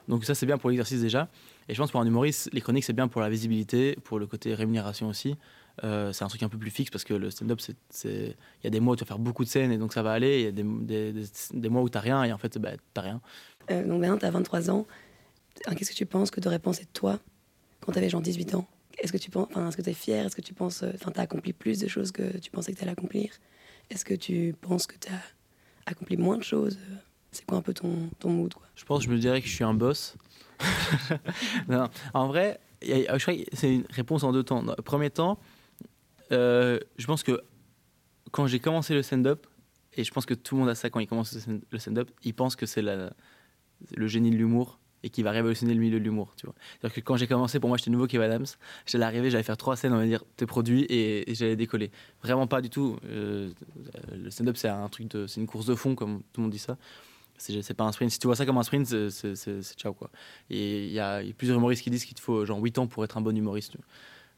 Donc 0.08 0.26
ça, 0.26 0.36
c'est 0.36 0.46
bien 0.46 0.58
pour 0.58 0.70
l'exercice 0.70 1.02
déjà. 1.02 1.30
Et 1.70 1.74
je 1.74 1.80
pense 1.80 1.92
pour 1.92 2.02
un 2.02 2.06
humoriste, 2.06 2.50
les 2.54 2.62
chroniques, 2.62 2.84
c'est 2.84 2.94
bien 2.94 3.08
pour 3.08 3.22
la 3.22 3.30
visibilité, 3.30 3.98
pour 4.04 4.20
le 4.20 4.28
côté 4.28 4.54
rémunération 4.54 5.08
aussi. 5.08 5.38
Euh, 5.84 6.12
c'est 6.12 6.24
un 6.24 6.28
truc 6.28 6.44
un 6.44 6.50
peu 6.50 6.58
plus 6.58 6.70
fixe 6.70 6.92
parce 6.92 7.04
que 7.04 7.14
le 7.14 7.30
stand-up, 7.30 7.60
il 8.04 8.34
y 8.64 8.68
a 8.68 8.70
des 8.70 8.80
mois 8.80 8.94
où 8.94 8.96
tu 8.96 9.04
vas 9.04 9.08
faire 9.08 9.20
beaucoup 9.20 9.44
de 9.44 9.50
scènes 9.50 9.72
et 9.72 9.78
donc 9.78 9.94
ça 9.94 10.04
va 10.04 10.12
aller. 10.12 10.40
Il 10.40 10.44
y 10.44 10.48
a 10.48 10.52
des, 10.52 11.70
mois 11.70 11.82
où 11.82 11.90
tu 11.90 11.98
rien 11.98 12.24
et 12.24 12.34
en 12.34 12.38
fait, 12.38 12.58
bah, 12.58 12.72
tu 12.94 13.00
rien. 13.00 13.22
Euh, 13.70 13.88
donc 13.88 14.02
maintenant, 14.02 14.18
tu 14.18 14.26
as 14.26 14.32
23 14.32 14.70
ans. 14.70 14.86
Euh, 15.68 15.74
Qu'est-ce 15.76 15.92
que 15.92 15.96
tu 15.96 16.06
penses 16.06 16.32
que 16.32 16.42
tu 16.42 16.48
aurais 16.48 16.60
pensé 16.60 16.84
de 16.84 16.90
toi 16.92 17.20
quand 17.80 17.92
tu 17.94 17.98
avais 18.00 18.10
genre 18.10 18.22
18 18.22 18.56
ans? 18.56 18.68
Est-ce 19.02 19.12
que 19.12 19.18
tu 19.18 19.30
penses, 19.32 19.50
est-ce 19.56 19.78
que 19.78 19.90
es 19.90 19.94
fier 19.94 20.26
Est-ce 20.26 20.36
que 20.36 20.42
tu 20.42 20.54
penses, 20.54 20.84
euh, 20.84 20.92
enfin, 20.96 21.12
tu 21.12 21.20
as 21.20 21.24
accompli 21.24 21.54
plus 21.54 21.80
de 21.80 21.88
choses 21.88 22.12
que 22.12 22.38
tu 22.38 22.52
pensais 22.52 22.72
que 22.72 22.78
tu 22.78 22.84
allais 22.84 22.92
accomplir? 22.92 23.32
Est-ce 23.90 24.06
que 24.06 24.14
tu 24.14 24.56
penses 24.62 24.86
que 24.88 24.96
tu 24.98 25.12
as 25.12 25.22
accompli 25.88 26.18
moins 26.18 26.38
de 26.38 26.44
choses? 26.44 26.78
C'est 27.32 27.46
quoi 27.46 27.58
un 27.58 27.62
peu 27.62 27.74
ton, 27.74 28.10
ton 28.20 28.30
mood 28.30 28.54
Je 28.76 28.86
pense, 28.86 29.04
je 29.04 29.10
me 29.10 29.18
dirais 29.18 29.42
que 29.42 29.48
je 29.48 29.54
suis 29.54 29.64
un 29.64 29.74
boss. 29.74 30.16
Non, 31.68 31.90
en 32.14 32.28
vrai, 32.28 32.60
c'est 32.82 33.74
une 33.76 33.86
réponse 33.90 34.24
en 34.24 34.32
deux 34.32 34.44
temps. 34.44 34.64
Premier 34.86 35.10
temps, 35.10 35.40
euh, 36.32 36.80
je 36.98 37.06
pense 37.08 37.24
que 37.24 37.42
quand 38.32 38.46
j'ai 38.48 38.60
commencé 38.60 38.94
le 38.94 39.02
stand-up, 39.02 39.48
et 39.96 40.04
je 40.04 40.12
pense 40.12 40.26
que 40.26 40.34
tout 40.36 40.56
le 40.56 40.62
monde 40.62 40.70
a 40.70 40.76
ça 40.76 40.90
quand 40.90 41.00
il 41.00 41.08
commence 41.08 41.34
le 41.34 41.40
stand- 41.42 41.62
le 41.70 41.80
stand-up, 41.80 42.12
il 42.24 42.34
pense 42.34 42.56
que 42.56 42.66
c'est 42.66 42.82
le 42.84 44.08
génie 44.08 44.30
de 44.30 44.36
l'humour 44.38 44.80
et 45.04 45.10
qui 45.10 45.24
va 45.24 45.32
révolutionner 45.32 45.74
le 45.74 45.80
milieu 45.80 46.00
de 46.00 46.04
l'humour. 46.04 46.34
C'est-à-dire 46.36 46.94
que 46.94 47.02
quand 47.02 47.16
j'ai 47.18 47.28
commencé, 47.28 47.60
pour 47.60 47.70
moi, 47.70 47.78
j'étais 47.78 47.92
nouveau 47.92 48.08
Kev 48.08 48.24
Adams. 48.24 48.46
J'allais 48.86 49.06
arriver, 49.06 49.30
j'allais 49.30 49.44
faire 49.44 49.58
trois 49.58 49.76
scènes, 49.76 49.94
on 49.94 49.98
va 49.98 50.06
dire, 50.06 50.24
tes 50.38 50.46
produits 50.46 50.86
et, 50.90 51.34
j'allais 51.34 51.56
décoller. 51.56 51.92
Vraiment 52.24 52.48
pas 52.48 52.62
du 52.62 52.70
tout. 52.70 52.98
Euh, 53.06 53.52
le 54.14 54.30
stand-up, 54.30 54.58
c'est 54.58 54.70
un 54.70 54.88
truc 54.90 55.08
de, 55.10 55.28
c'est 55.28 55.42
une 55.42 55.48
course 55.48 55.66
de 55.66 55.76
fond, 55.76 55.96
comme 55.96 56.20
tout 56.34 56.42
le 56.42 56.44
monde 56.44 56.52
dit 56.52 56.60
ça. 56.60 56.78
C'est 57.38 57.74
pas 57.74 57.86
un 57.86 57.92
sprint. 57.92 58.12
Si 58.12 58.20
tu 58.20 58.28
vois 58.28 58.36
ça 58.36 58.46
comme 58.46 58.60
un 58.60 58.64
sprint, 58.64 58.86
c'est- 58.86 59.76
ciao 59.76 59.94
quoi. 59.94 60.12
Et 60.52 60.86
il 60.86 60.92
y, 60.92 61.00
a 61.00 61.22
plusieurs 61.36 61.58
humoristes 61.58 61.82
qui 61.82 61.90
disent 61.90 62.06
qu'il 62.06 62.14
te 62.14 62.22
faut 62.22 62.46
genre 62.46 62.60
8 62.60 62.78
ans 62.78 62.86
pour 62.86 63.04
être 63.04 63.18
un 63.18 63.22
bon 63.22 63.36
humoriste. 63.36 63.78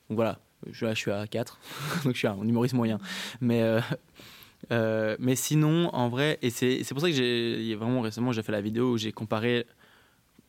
Donc 0.09 0.15
voilà, 0.15 0.39
je, 0.71 0.93
suis 0.95 1.11
à 1.11 1.27
4, 1.27 1.59
donc 2.05 2.13
je 2.13 2.19
suis 2.19 2.27
un 2.27 2.41
humoriste 2.41 2.75
moyen. 2.75 2.99
Mais, 3.41 3.61
euh, 3.61 3.81
Euh, 4.71 5.15
mais 5.19 5.35
sinon, 5.35 5.89
en 5.93 6.09
vrai, 6.09 6.39
et 6.41 6.49
c'est 6.49 6.85
pour 6.89 7.01
ça 7.01 7.09
que 7.09 7.15
j'ai 7.15 7.75
vraiment 7.75 8.01
récemment, 8.01 8.31
j'ai 8.31 8.43
fait 8.43 8.51
la 8.51 8.61
vidéo 8.61 8.93
où 8.93 8.97
j'ai 8.97 9.11
comparé 9.11 9.59
euh, 9.59 9.63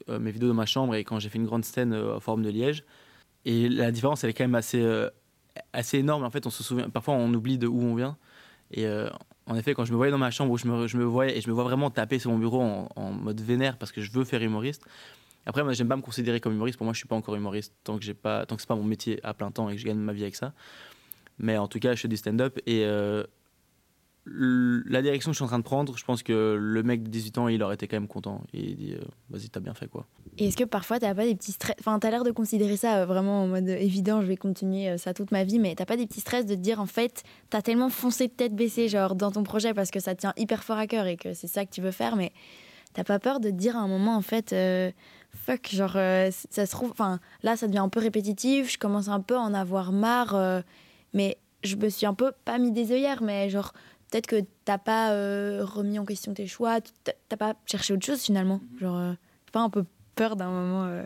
mes 0.08 0.30
vidéos 0.30 0.49
de 0.49 0.54
ma 0.54 0.66
chambre 0.66 0.94
et 0.94 1.04
quand 1.04 1.18
j'ai 1.18 1.28
fait 1.28 1.38
une 1.38 1.46
grande 1.46 1.64
scène 1.64 1.94
en 1.94 2.20
forme 2.20 2.42
de 2.42 2.50
liège. 2.50 2.84
Et 3.44 3.68
la 3.68 3.90
différence, 3.90 4.25
elle 4.25 4.30
est 4.30 4.34
quand 4.34 4.44
même 4.44 4.54
assez, 4.54 4.82
assez 5.73 5.99
énorme. 5.99 6.25
En 6.25 6.30
fait, 6.30 6.46
on 6.46 6.50
se 6.50 6.62
souvient, 6.62 6.88
parfois 6.88 7.14
on 7.14 7.32
oublie 7.34 7.58
de 7.58 7.66
où 7.66 7.80
on 7.80 7.94
vient. 7.94 8.16
Et 8.70 8.87
en 9.46 9.56
effet, 9.56 9.75
quand 9.75 9.84
je 9.84 9.92
me 9.92 9.96
voyais 9.96 10.12
dans 10.12 10.18
ma 10.18 10.30
chambre 10.30 10.52
où 10.52 10.58
je 10.58 10.66
me, 10.66 10.87
je 10.87 10.96
me 10.96 11.04
voyais 11.04 11.37
et 11.37 11.40
je 11.40 11.49
me 11.49 11.54
vois 11.54 11.64
vraiment 11.64 11.90
taper 11.90 12.18
sur 12.18 12.30
mon 12.30 12.38
bureau 12.38 12.61
en, 12.62 13.12
mode 13.12 13.40
vénère 13.40 13.76
parce 13.76 13.92
que 13.92 14.00
je 14.00 14.11
veux 14.11 14.25
faire 14.25 14.42
humoriste, 14.42 14.82
après, 15.46 15.62
moi, 15.62 15.75
j'aime 15.75 15.88
pas 15.88 15.96
me 15.96 16.02
considérer 16.02 16.40
comme 16.40 16.54
humoriste. 16.54 16.78
Pour 16.78 16.87
moi, 16.87 16.94
je 16.94 16.99
suis 16.99 17.08
pas 17.08 17.16
encore 17.16 17.34
humoriste 17.34 17.75
tant 17.84 17.99
que 17.99 18.04
j'ai 18.04 18.14
pas, 18.14 18.46
tant 18.46 18.56
que 18.56 18.62
c'est 18.62 18.68
pas 18.68 18.76
mon 18.76 18.84
métier 18.84 19.20
à 19.23 19.34
plein 19.34 19.50
temps 19.50 19.68
et 19.68 19.75
que 19.75 19.80
je 19.80 19.84
gagne 19.84 19.99
ma 19.99 20.14
vie 20.14 20.23
avec 20.23 20.37
ça. 20.37 20.54
Mais 21.38 21.58
en 21.58 21.68
tout 21.68 21.78
cas, 21.80 21.94
je 21.94 22.00
fais 22.00 22.08
du 22.08 22.16
stand-up 22.16 22.58
et 22.66 22.84
euh, 22.87 23.25
la 24.26 25.02
direction 25.02 25.31
que 25.31 25.35
je 25.35 25.38
suis 25.38 25.45
en 25.45 25.49
train 25.49 25.59
de 25.59 25.64
prendre, 25.64 25.97
je 25.97 26.04
pense 26.04 26.23
que 26.23 26.57
le 26.59 26.83
mec 26.83 27.02
de 27.02 27.09
18 27.09 27.38
ans, 27.38 27.49
il 27.49 27.62
aurait 27.62 27.75
été 27.75 27.87
quand 27.87 27.97
même 27.97 28.09
content. 28.09 28.43
Et 28.52 28.61
il 28.61 28.76
dit, 28.76 28.95
euh, 28.95 29.04
vas-y, 29.31 29.50
t'as 29.50 29.61
bien 29.61 29.75
fait 29.75 29.87
quoi. 29.87 30.07
Et 30.38 30.49
est-ce 30.49 30.57
que 30.57 30.64
parfois 30.64 30.99
t'as 30.99 31.14
pas 31.14 31.25
des 31.25 31.35
petits 31.35 31.52
stress 31.52 31.76
Enfin, 31.78 31.99
t'as 31.99 32.11
l'air 32.11 32.25
de 32.25 32.31
considérer 32.31 32.76
ça 32.76 32.99
euh, 32.99 33.07
vraiment 33.07 33.43
en 33.43 33.47
mode 33.47 33.69
évident, 33.69 34.23
je 34.23 34.26
vais 34.26 34.37
continuer 34.37 34.97
ça 34.99 35.14
toute 35.14 35.31
ma 35.31 35.45
vie, 35.45 35.59
mais 35.59 35.75
t'as 35.75 35.87
pas 35.87 35.97
des 35.97 36.07
petits 36.07 36.21
stress 36.21 36.47
de 36.47 36.54
te 36.54 36.61
dire 36.61 36.81
en 36.81 36.87
fait, 36.87 37.23
t'as 37.50 37.62
tellement 37.62 37.90
foncé 37.90 38.28
tête 38.28 38.54
baissée 38.54 38.88
genre 38.88 39.14
dans 39.14 39.31
ton 39.31 39.43
projet 39.43 39.75
parce 39.75 39.90
que 39.90 40.00
ça 40.00 40.14
tient 40.14 40.33
hyper 40.37 40.64
fort 40.64 40.78
à 40.78 40.87
cœur 40.87 41.07
et 41.07 41.16
que 41.16 41.35
c'est 41.35 41.47
ça 41.47 41.64
que 41.64 41.71
tu 41.71 41.81
veux 41.81 41.90
faire, 41.90 42.16
mais 42.16 42.33
t'as 42.95 43.04
pas 43.04 43.19
peur 43.19 43.40
de 43.40 43.50
te 43.50 43.54
dire 43.54 43.76
à 43.76 43.81
un 43.81 43.88
moment 43.88 44.16
en 44.16 44.23
fait 44.23 44.54
fuck, 45.35 45.69
genre, 45.71 45.95
euh, 45.97 46.31
ça 46.50 46.66
se 46.66 46.71
trouve, 46.71 46.90
enfin, 46.90 47.21
là, 47.43 47.57
ça 47.57 47.66
devient 47.66 47.78
un 47.78 47.88
peu 47.88 48.00
répétitif, 48.00 48.73
je 48.73 48.78
commence 48.78 49.09
un 49.09 49.21
peu 49.21 49.37
à 49.37 49.40
en 49.40 49.54
avoir 49.54 49.93
marre, 49.93 50.35
euh, 50.35 50.61
mais 51.12 51.38
je 51.62 51.76
me 51.76 51.88
suis 51.88 52.07
un 52.07 52.14
peu, 52.14 52.33
pas 52.45 52.59
mis 52.59 52.73
des 52.73 52.93
œillères, 52.93 53.23
mais 53.23 53.50
genre, 53.50 53.73
peut-être 54.14 54.26
que 54.28 54.47
t'as 54.64 54.78
pas 54.78 55.11
euh, 55.11 55.64
remis 55.64 55.99
en 55.99 56.04
question 56.04 56.33
tes 56.35 56.47
choix, 56.47 56.78
t'as 57.02 57.37
pas 57.37 57.56
cherché 57.66 57.92
autre 57.92 58.06
chose 58.06 58.21
finalement, 58.21 58.61
mhm. 58.73 58.78
genre, 58.78 59.14
pas 59.50 59.61
un 59.61 59.71
peu 59.71 59.85
peur 60.14 60.37
d'un 60.37 60.50
moment 60.50 61.04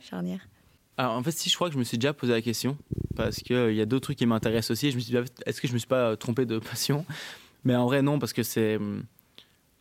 charnière. 0.00 0.40
Alors, 0.96 1.12
en 1.12 1.22
fait, 1.22 1.30
si 1.30 1.48
je 1.48 1.54
crois 1.54 1.68
que 1.68 1.74
je 1.74 1.78
me 1.78 1.84
suis 1.84 1.98
déjà 1.98 2.12
posé 2.12 2.32
la 2.32 2.42
question, 2.42 2.76
parce 3.14 3.36
qu'il 3.36 3.74
y 3.74 3.80
a 3.80 3.86
d'autres 3.86 4.02
trucs 4.02 4.18
qui 4.18 4.26
m'intéressent 4.26 4.72
aussi, 4.72 4.90
je 4.90 4.96
me 4.96 5.00
suis 5.00 5.12
dit, 5.12 5.30
est-ce 5.46 5.60
que 5.60 5.68
je 5.68 5.72
me 5.72 5.78
suis 5.78 5.86
pas 5.86 6.16
trompé 6.16 6.46
de 6.46 6.58
passion? 6.58 7.06
Mais 7.62 7.76
en 7.76 7.86
vrai, 7.86 8.02
non, 8.02 8.18
parce 8.18 8.32
que 8.32 8.42
c'est. 8.42 8.76
Hum, 8.76 9.04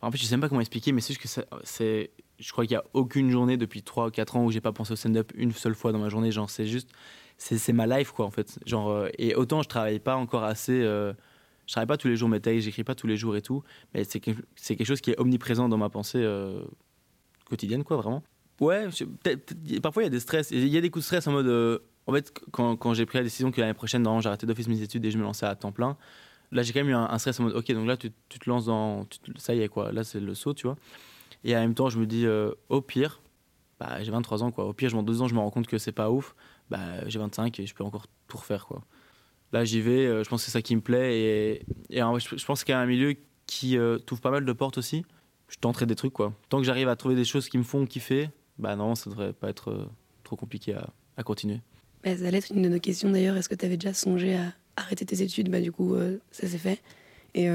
en 0.01 0.11
fait, 0.11 0.17
je 0.19 0.25
sais 0.25 0.35
même 0.35 0.41
pas 0.41 0.49
comment 0.49 0.61
expliquer, 0.61 0.91
mais 0.91 1.01
c'est 1.01 1.15
juste 1.15 1.21
que 1.21 1.43
c'est 1.63 2.11
je 2.37 2.51
crois 2.51 2.67
qu'il 2.67 2.75
n'y 2.75 2.79
a 2.79 2.83
aucune 2.93 3.31
journée 3.31 3.57
depuis 3.57 3.81
3 3.81 4.07
ou 4.07 4.11
4 4.11 4.35
ans 4.35 4.45
où 4.45 4.51
j'ai 4.51 4.61
pas 4.61 4.71
pensé 4.71 4.93
au 4.93 4.95
stand-up 4.95 5.31
une 5.35 5.51
seule 5.51 5.73
fois 5.73 5.91
dans 5.91 5.97
ma 5.97 6.09
journée. 6.09 6.31
Genre, 6.31 6.51
c'est 6.51 6.67
juste, 6.67 6.89
c'est 7.39 7.73
ma 7.73 7.87
life, 7.87 8.11
quoi, 8.11 8.27
en 8.27 8.29
fait. 8.29 8.59
Genre, 8.67 8.89
euh, 8.89 9.09
et 9.17 9.33
autant 9.33 9.63
je 9.63 9.69
travaille 9.69 9.97
pas 9.97 10.15
encore 10.15 10.43
assez. 10.43 10.83
Euh, 11.67 11.69
je 11.69 11.73
travaille 11.73 11.87
pas 11.87 11.97
tous 11.97 12.07
les 12.07 12.15
jours 12.15 12.29
mes 12.29 12.39
textes, 12.39 12.65
j'écris 12.65 12.83
pas 12.83 12.95
tous 12.95 13.07
les 13.07 13.17
jours 13.17 13.35
et 13.35 13.41
tout, 13.41 13.63
mais 13.93 14.03
c'est 14.03 14.19
quelque 14.19 14.85
chose 14.85 15.01
qui 15.01 15.11
est 15.11 15.19
omniprésent 15.19 15.69
dans 15.69 15.77
ma 15.77 15.89
pensée 15.89 16.21
euh, 16.21 16.61
quotidienne, 17.45 17.83
quoi, 17.83 17.97
vraiment. 17.97 18.23
Ouais, 18.59 18.87
parfois 19.83 20.03
il 20.03 20.05
y 20.05 20.07
a 20.07 20.11
des 20.11 20.19
stress. 20.19 20.49
Il 20.51 20.67
y 20.67 20.77
a 20.77 20.81
des 20.81 20.89
coups 20.89 21.03
de 21.03 21.05
stress 21.05 21.27
en 21.27 21.31
mode. 21.31 21.81
en 22.07 22.13
fait, 22.13 22.33
quand, 22.51 22.93
j'ai 22.93 23.05
pris 23.05 23.19
la 23.19 23.23
décision 23.23 23.51
que 23.51 23.61
l'année 23.61 23.73
prochaine, 23.75 24.03
j'arrêtais 24.21 24.47
d'office 24.47 24.67
mes 24.67 24.81
études 24.81 25.05
et 25.05 25.11
je 25.11 25.17
me 25.17 25.23
lançais 25.23 25.45
à 25.45 25.55
temps 25.55 25.71
plein, 25.71 25.95
là 26.51 26.63
j'ai 26.63 26.73
quand 26.73 26.79
même 26.79 26.89
eu 26.89 26.95
un, 26.95 27.17
stress 27.19 27.39
en 27.39 27.43
mode 27.43 27.55
ok, 27.55 27.71
donc 27.73 27.87
là 27.87 27.97
tu, 27.97 28.11
tu 28.29 28.39
te 28.39 28.49
lances 28.49 28.65
dans. 28.65 29.05
ça 29.37 29.53
y 29.53 29.61
est, 29.61 29.67
quoi, 29.67 29.91
là 29.91 30.03
c'est 30.03 30.19
le 30.19 30.33
saut, 30.33 30.53
tu 30.53 30.65
vois. 30.65 30.77
Et 31.43 31.55
en 31.55 31.59
même 31.59 31.73
temps, 31.73 31.89
je 31.89 31.99
me 31.99 32.05
dis, 32.05 32.25
euh, 32.25 32.51
au 32.69 32.81
pire, 32.81 33.21
bah, 33.79 34.03
j'ai 34.03 34.11
23 34.11 34.43
ans, 34.43 34.51
quoi. 34.51 34.65
Au 34.65 34.73
pire, 34.73 34.91
dans 34.91 35.03
deux 35.03 35.21
ans, 35.21 35.27
je 35.27 35.35
me 35.35 35.39
rends 35.39 35.49
compte 35.49 35.67
que 35.67 35.77
c'est 35.77 35.91
pas 35.91 36.09
ouf. 36.09 36.35
Bah, 36.69 37.07
j'ai 37.07 37.19
25 37.19 37.59
et 37.59 37.65
je 37.65 37.73
peux 37.73 37.83
encore 37.83 38.07
tout 38.27 38.37
refaire, 38.37 38.65
quoi. 38.65 38.81
Là, 39.53 39.63
j'y 39.63 39.81
vais, 39.81 40.05
euh, 40.05 40.23
je 40.23 40.29
pense 40.29 40.41
que 40.41 40.45
c'est 40.45 40.51
ça 40.51 40.61
qui 40.61 40.75
me 40.75 40.81
plaît. 40.81 41.19
Et, 41.19 41.53
et 41.89 41.99
je, 41.99 42.45
pense 42.45 42.63
qu'il 42.63 42.73
y 42.73 42.75
a 42.75 42.79
un 42.79 42.85
milieu 42.85 43.15
qui 43.45 43.77
euh, 43.77 43.97
t'ouvre 43.97 44.21
pas 44.21 44.31
mal 44.31 44.45
de 44.45 44.53
portes 44.53 44.77
aussi. 44.77 45.05
Je 45.47 45.57
tenterai 45.57 45.85
des 45.85 45.95
trucs, 45.95 46.13
quoi. 46.13 46.33
Tant 46.49 46.57
que 46.57 46.65
j'arrive 46.65 46.89
à 46.89 46.95
trouver 46.95 47.15
des 47.15 47.23
choses 47.23 47.47
qui 47.47 47.57
me 47.57 47.63
font 47.63 47.85
kiffer, 47.85 48.29
bah 48.57 48.75
non, 48.75 48.95
ça 48.95 49.09
devrait 49.09 49.33
pas 49.33 49.49
être 49.49 49.89
trop 50.23 50.35
compliqué 50.35 50.73
à, 50.73 50.89
à 51.15 51.23
continuer. 51.23 51.61
Bah, 52.03 52.17
ça 52.17 52.27
allait 52.27 52.39
être 52.39 52.51
une 52.51 52.61
de 52.61 52.69
nos 52.69 52.79
questions 52.79 53.09
d'ailleurs. 53.09 53.37
Est-ce 53.37 53.47
que 53.47 53.55
tu 53.55 53.65
avais 53.65 53.77
déjà 53.77 53.93
songé 53.93 54.35
à 54.35 54.53
arrêter 54.75 55.05
tes 55.05 55.21
études? 55.21 55.49
Bah, 55.49 55.61
du 55.61 55.71
coup, 55.71 55.95
ça 56.31 56.47
s'est 56.47 56.57
fait. 56.57 56.81
Et, 57.33 57.47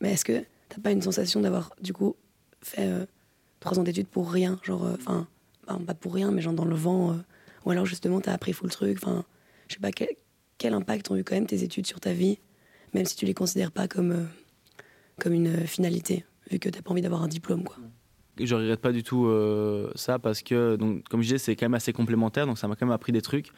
mais 0.00 0.12
est-ce 0.12 0.24
que 0.24 0.44
t'as 0.68 0.80
pas 0.80 0.92
une 0.92 1.02
sensation 1.02 1.40
d'avoir, 1.40 1.72
du 1.80 1.92
coup, 1.92 2.16
fait 2.62 2.86
euh, 2.86 3.06
trois 3.60 3.78
ans 3.78 3.82
d'études 3.82 4.08
pour 4.08 4.30
rien, 4.30 4.58
genre, 4.62 4.84
euh, 4.84 4.94
enfin, 5.00 5.26
pas 5.86 5.94
pour 5.94 6.14
rien, 6.14 6.30
mais 6.30 6.40
genre 6.40 6.52
dans 6.52 6.64
le 6.64 6.76
vent, 6.76 7.12
euh, 7.12 7.16
ou 7.64 7.70
alors 7.70 7.86
justement, 7.86 8.20
t'as 8.20 8.32
appris 8.32 8.52
full 8.52 8.70
truc, 8.70 8.98
enfin, 9.02 9.24
je 9.68 9.74
sais 9.74 9.80
pas, 9.80 9.92
quel, 9.92 10.08
quel, 10.58 10.74
impact 10.74 11.10
ont 11.10 11.16
eu 11.16 11.24
quand 11.24 11.34
même 11.34 11.46
tes 11.46 11.62
études 11.62 11.86
sur 11.86 12.00
ta 12.00 12.12
vie, 12.12 12.38
même 12.94 13.04
si 13.04 13.16
tu 13.16 13.26
les 13.26 13.34
considères 13.34 13.72
pas 13.72 13.88
comme, 13.88 14.28
comme 15.20 15.32
une 15.32 15.66
finalité, 15.66 16.24
vu 16.50 16.58
que 16.58 16.68
t'as 16.68 16.82
pas 16.82 16.90
envie 16.90 17.02
d'avoir 17.02 17.22
un 17.22 17.28
diplôme, 17.28 17.64
quoi. 17.64 17.76
Je 18.40 18.54
regrette 18.54 18.80
pas 18.80 18.92
du 18.92 19.02
tout 19.02 19.28
ça 19.96 20.20
parce 20.20 20.42
que, 20.42 20.76
donc, 20.76 21.02
comme 21.08 21.22
je 21.22 21.26
disais, 21.26 21.38
c'est 21.38 21.56
quand 21.56 21.66
même 21.66 21.74
assez 21.74 21.92
complémentaire, 21.92 22.46
donc 22.46 22.56
ça 22.56 22.68
m'a 22.68 22.76
quand 22.76 22.86
même 22.86 22.94
appris 22.94 23.10
des 23.10 23.22
trucs. 23.22 23.50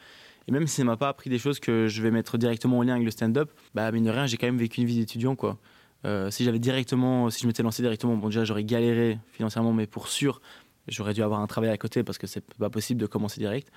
Et 0.47 0.51
même 0.51 0.65
si 0.67 0.77
ça 0.77 0.83
m'a 0.83 0.97
pas 0.97 1.09
appris 1.09 1.29
des 1.29 1.37
choses 1.37 1.59
que 1.59 1.87
je 1.87 2.01
vais 2.01 2.11
mettre 2.11 2.37
directement 2.37 2.79
en 2.79 2.83
lien 2.83 2.93
avec 2.93 3.05
le 3.05 3.11
stand-up, 3.11 3.51
bah 3.75 3.91
mine 3.91 4.05
de 4.05 4.09
rien, 4.09 4.25
j'ai 4.25 4.37
quand 4.37 4.47
même 4.47 4.57
vécu 4.57 4.81
une 4.81 4.87
vie 4.87 4.97
d'étudiant, 4.97 5.35
quoi. 5.35 5.59
Euh, 6.05 6.31
si 6.31 6.43
j'avais 6.43 6.59
directement, 6.59 7.29
si 7.29 7.41
je 7.41 7.47
m'étais 7.47 7.61
lancé 7.61 7.83
directement, 7.83 8.15
bon 8.15 8.27
déjà 8.27 8.43
j'aurais 8.43 8.63
galéré 8.63 9.19
financièrement, 9.31 9.71
mais 9.71 9.85
pour 9.85 10.07
sûr, 10.07 10.41
j'aurais 10.87 11.13
dû 11.13 11.21
avoir 11.21 11.41
un 11.41 11.47
travail 11.47 11.69
à 11.69 11.77
côté 11.77 12.03
parce 12.03 12.17
que 12.17 12.25
c'est 12.25 12.43
pas 12.55 12.71
possible 12.71 12.99
de 12.99 13.05
commencer 13.05 13.39
direct. 13.39 13.71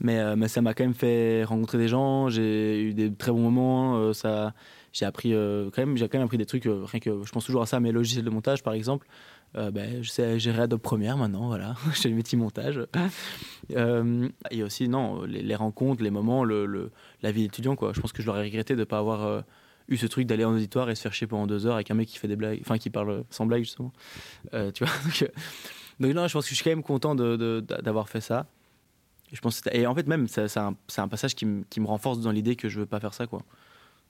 Mais, 0.00 0.18
euh, 0.18 0.36
mais 0.36 0.48
ça 0.48 0.60
m'a 0.60 0.74
quand 0.74 0.84
même 0.84 0.94
fait 0.94 1.44
rencontrer 1.44 1.78
des 1.78 1.88
gens, 1.88 2.28
j'ai 2.28 2.82
eu 2.82 2.94
des 2.94 3.12
très 3.12 3.32
bons 3.32 3.40
moments, 3.40 3.96
euh, 3.96 4.12
ça, 4.12 4.52
j'ai 4.92 5.06
appris 5.06 5.30
quand 5.32 5.78
même, 5.78 5.96
j'ai 5.96 6.08
quand 6.08 6.18
même 6.18 6.26
appris 6.26 6.38
des 6.38 6.46
trucs, 6.46 6.64
rien 6.64 7.00
que 7.00 7.24
je 7.24 7.32
pense 7.32 7.46
toujours 7.46 7.62
à 7.62 7.66
ça, 7.66 7.80
mes 7.80 7.92
logiciels 7.92 8.24
de 8.24 8.30
montage 8.30 8.62
par 8.62 8.74
exemple. 8.74 9.06
ben, 9.54 10.02
je 10.02 10.10
sais 10.10 10.38
gérer 10.38 10.62
Adobe 10.62 10.80
Premiere 10.80 11.16
maintenant, 11.16 11.46
voilà, 11.46 11.76
j'ai 11.94 12.10
le 12.10 12.14
métier 12.14 12.36
montage. 12.36 12.86
et 14.50 14.62
aussi, 14.62 14.88
non, 14.88 15.22
les, 15.22 15.54
rencontres, 15.54 16.02
les 16.02 16.10
moments, 16.10 16.44
le, 16.44 16.66
le 16.66 16.90
la 17.22 17.32
vie 17.32 17.42
d'étudiant, 17.42 17.74
quoi. 17.74 17.92
Je 17.94 18.00
pense 18.00 18.12
que 18.12 18.20
je 18.20 18.26
l'aurais 18.26 18.42
regretté 18.42 18.74
de 18.74 18.80
ne 18.80 18.84
pas 18.84 18.98
avoir 18.98 19.44
eu 19.88 19.96
ce 19.96 20.06
truc 20.06 20.26
d'aller 20.26 20.44
en 20.44 20.52
auditoire 20.54 20.90
et 20.90 20.94
se 20.94 21.02
faire 21.02 21.12
chier 21.12 21.26
pendant 21.26 21.46
deux 21.46 21.66
heures 21.66 21.74
avec 21.74 21.90
un 21.90 21.94
mec 21.94 22.08
qui 22.08 22.18
fait 22.18 22.28
des 22.28 22.36
blagues, 22.36 22.58
enfin 22.60 22.78
qui 22.78 22.90
parle 22.90 23.24
sans 23.30 23.46
blague 23.46 23.62
justement. 23.62 23.92
Euh, 24.54 24.70
tu 24.72 24.84
vois 24.84 24.92
donc, 25.04 25.22
euh, 25.22 26.12
non, 26.12 26.26
je 26.26 26.32
pense 26.32 26.44
que 26.44 26.50
je 26.50 26.54
suis 26.56 26.64
quand 26.64 26.70
même 26.70 26.82
content 26.82 27.14
d'avoir 27.14 28.04
de, 28.04 28.10
fait 28.10 28.20
ça. 28.20 28.46
Et, 29.32 29.36
je 29.36 29.40
pense, 29.40 29.62
et 29.72 29.86
en 29.86 29.94
fait 29.94 30.06
même, 30.06 30.28
c'est 30.28 30.56
un, 30.56 30.74
un, 30.96 31.08
passage 31.08 31.34
qui, 31.34 31.46
qui, 31.68 31.80
me 31.80 31.86
renforce 31.86 32.20
dans 32.20 32.30
l'idée 32.30 32.56
que 32.56 32.68
je 32.68 32.80
veux 32.80 32.86
pas 32.86 33.00
faire 33.00 33.14
ça. 33.14 33.26
quoi. 33.26 33.42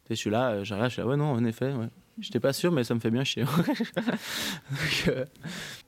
je 0.08 0.14
suis 0.14 0.30
là, 0.30 0.50
euh, 0.50 0.64
j'arrive, 0.64 0.86
je 0.86 0.92
suis 0.92 1.02
là, 1.02 1.08
ouais 1.08 1.16
non, 1.16 1.30
en 1.30 1.44
effet, 1.44 1.72
ouais. 1.72 1.88
J'étais 2.18 2.40
pas 2.40 2.54
sûr, 2.54 2.72
mais 2.72 2.82
ça 2.82 2.94
me 2.94 3.00
fait 3.00 3.10
bien 3.10 3.24
chier. 3.24 3.44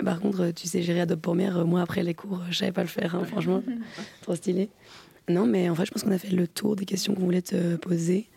Par 0.05 0.21
contre, 0.21 0.51
tu 0.51 0.69
sais 0.69 0.83
gérer 0.83 1.01
Adobe 1.01 1.21
Premiere, 1.21 1.67
moi 1.67 1.81
après 1.81 2.03
les 2.03 2.13
cours, 2.13 2.43
je 2.51 2.57
savais 2.59 2.73
pas 2.73 2.83
le 2.83 2.89
faire, 2.89 3.15
hein, 3.15 3.25
franchement. 3.25 3.63
Trop 4.21 4.35
stylé. 4.35 4.69
Non, 5.29 5.47
mais 5.47 5.71
en 5.71 5.75
fait, 5.75 5.87
je 5.87 5.91
pense 5.91 6.03
qu'on 6.03 6.13
a 6.13 6.19
fait 6.19 6.29
le 6.31 6.47
tour 6.47 6.77
des 6.77 6.85
questions 6.85 7.15
qu'on 7.15 7.25
voulait 7.25 7.43
te 7.43 7.77
poser. 7.77 8.29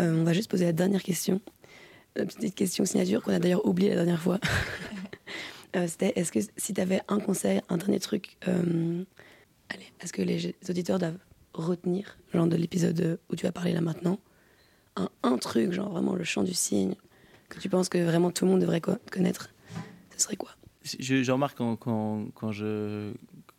Euh, 0.00 0.20
on 0.20 0.24
va 0.24 0.32
juste 0.32 0.50
poser 0.50 0.64
la 0.66 0.72
dernière 0.72 1.02
question. 1.02 1.40
La 2.14 2.24
petite 2.24 2.54
question 2.54 2.84
signature 2.84 3.22
qu'on 3.22 3.32
a 3.32 3.38
d'ailleurs 3.38 3.66
oublié 3.66 3.90
la 3.90 3.96
dernière 3.96 4.20
fois. 4.20 4.38
Euh, 5.74 5.86
c'était 5.88 6.12
est-ce 6.16 6.32
que 6.32 6.38
si 6.56 6.72
tu 6.72 6.80
avais 6.80 7.02
un 7.08 7.20
conseil, 7.20 7.60
un 7.68 7.76
dernier 7.76 7.98
truc, 7.98 8.38
euh, 8.48 9.02
allez, 9.68 9.86
est-ce 10.00 10.12
que 10.12 10.22
les 10.22 10.54
auditeurs 10.68 10.98
doivent 10.98 11.18
retenir, 11.54 12.18
genre 12.32 12.46
de 12.46 12.56
l'épisode 12.56 13.18
où 13.30 13.36
tu 13.36 13.44
vas 13.44 13.52
parler 13.52 13.72
là 13.72 13.80
maintenant, 13.80 14.18
un, 15.22 15.38
truc, 15.38 15.72
genre 15.72 15.90
vraiment 15.90 16.14
le 16.14 16.24
chant 16.24 16.42
du 16.42 16.54
cygne, 16.54 16.94
que 17.48 17.60
tu 17.60 17.68
penses 17.68 17.88
que 17.88 17.98
vraiment 17.98 18.30
tout 18.30 18.44
le 18.44 18.50
monde 18.50 18.60
devrait 18.60 18.80
connaître, 18.80 19.50
ce 20.16 20.22
serait 20.22 20.36
quoi? 20.36 20.50
Je, 20.82 21.30
remarque 21.30 21.58
quand, 21.58 21.76
quand, 21.76 22.28
quand 22.34 22.52
je, 22.52 23.12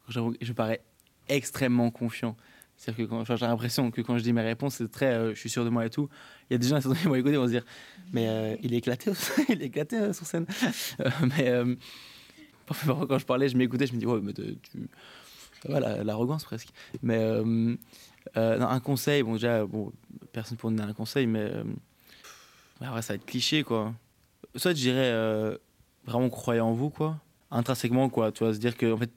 quand 0.07 0.33
je, 0.41 0.53
parais 0.53 0.81
extrêmement 1.27 1.91
confiant. 1.91 2.35
C'est-à-dire 2.77 3.07
que 3.07 3.35
j'ai 3.35 3.45
l'impression 3.45 3.91
que 3.91 4.01
quand 4.01 4.17
je 4.17 4.23
dis 4.23 4.33
mes 4.33 4.41
réponses, 4.41 4.75
c'est 4.75 4.89
très 4.89 5.13
euh, 5.13 5.33
je 5.33 5.39
suis 5.39 5.49
sûr 5.49 5.65
de 5.65 5.69
moi 5.69 5.85
et 5.85 5.89
tout. 5.89 6.09
Il 6.49 6.53
y 6.53 6.55
a 6.55 6.57
des 6.59 6.67
gens 6.67 6.79
qui 6.79 6.87
vont 6.87 7.15
écouter, 7.15 7.35
vont 7.35 7.45
se 7.45 7.51
dire 7.51 7.65
mais 8.13 8.27
euh, 8.27 8.55
il 8.61 8.73
est 8.73 8.77
éclaté, 8.77 9.11
il 9.49 9.61
est 9.61 9.65
éclaté 9.65 9.97
euh, 9.97 10.13
sur 10.13 10.25
scène. 10.25 10.45
mais 11.37 11.51
quand 12.67 13.17
je 13.17 13.25
parlais, 13.25 13.49
je 13.49 13.57
m'écoutais, 13.57 13.87
je 13.87 13.93
me 13.93 13.99
dis 13.99 14.05
ouais, 14.05 14.21
mais 14.21 14.33
tu. 14.33 14.57
Voilà, 15.67 16.03
l'arrogance 16.03 16.43
presque. 16.43 16.69
Mais 17.01 17.19
un 18.35 18.79
conseil, 18.79 19.23
bon, 19.23 19.33
déjà, 19.33 19.65
bon, 19.65 19.91
personne 20.31 20.57
pour 20.57 20.69
donner 20.69 20.83
un 20.83 20.93
conseil, 20.93 21.27
mais 21.27 21.51
ouais, 22.81 23.01
ça 23.01 23.13
va 23.13 23.15
être 23.15 23.25
cliché 23.25 23.63
quoi. 23.63 23.93
Soit 24.55 24.71
je 24.71 24.77
dirais 24.77 25.57
vraiment 26.05 26.29
croyez 26.29 26.61
en 26.61 26.73
vous 26.73 26.89
quoi, 26.89 27.19
intrinsèquement 27.51 28.09
quoi, 28.09 28.31
tu 28.31 28.43
vois, 28.43 28.53
se 28.53 28.59
dire 28.59 28.77
que 28.77 28.91
en 28.91 28.97
fait 28.97 29.11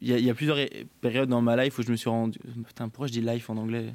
il 0.00 0.20
y, 0.20 0.30
a 0.30 0.34
plusieurs 0.34 0.58
périodes 1.00 1.30
dans 1.30 1.40
ma 1.40 1.56
life 1.62 1.78
où 1.78 1.82
je 1.82 1.90
me 1.90 1.96
suis 1.96 2.10
rendu. 2.10 2.38
Putain, 2.66 2.88
pourquoi 2.90 3.06
je 3.06 3.12
dis 3.12 3.22
life 3.22 3.48
en 3.48 3.56
anglais? 3.56 3.94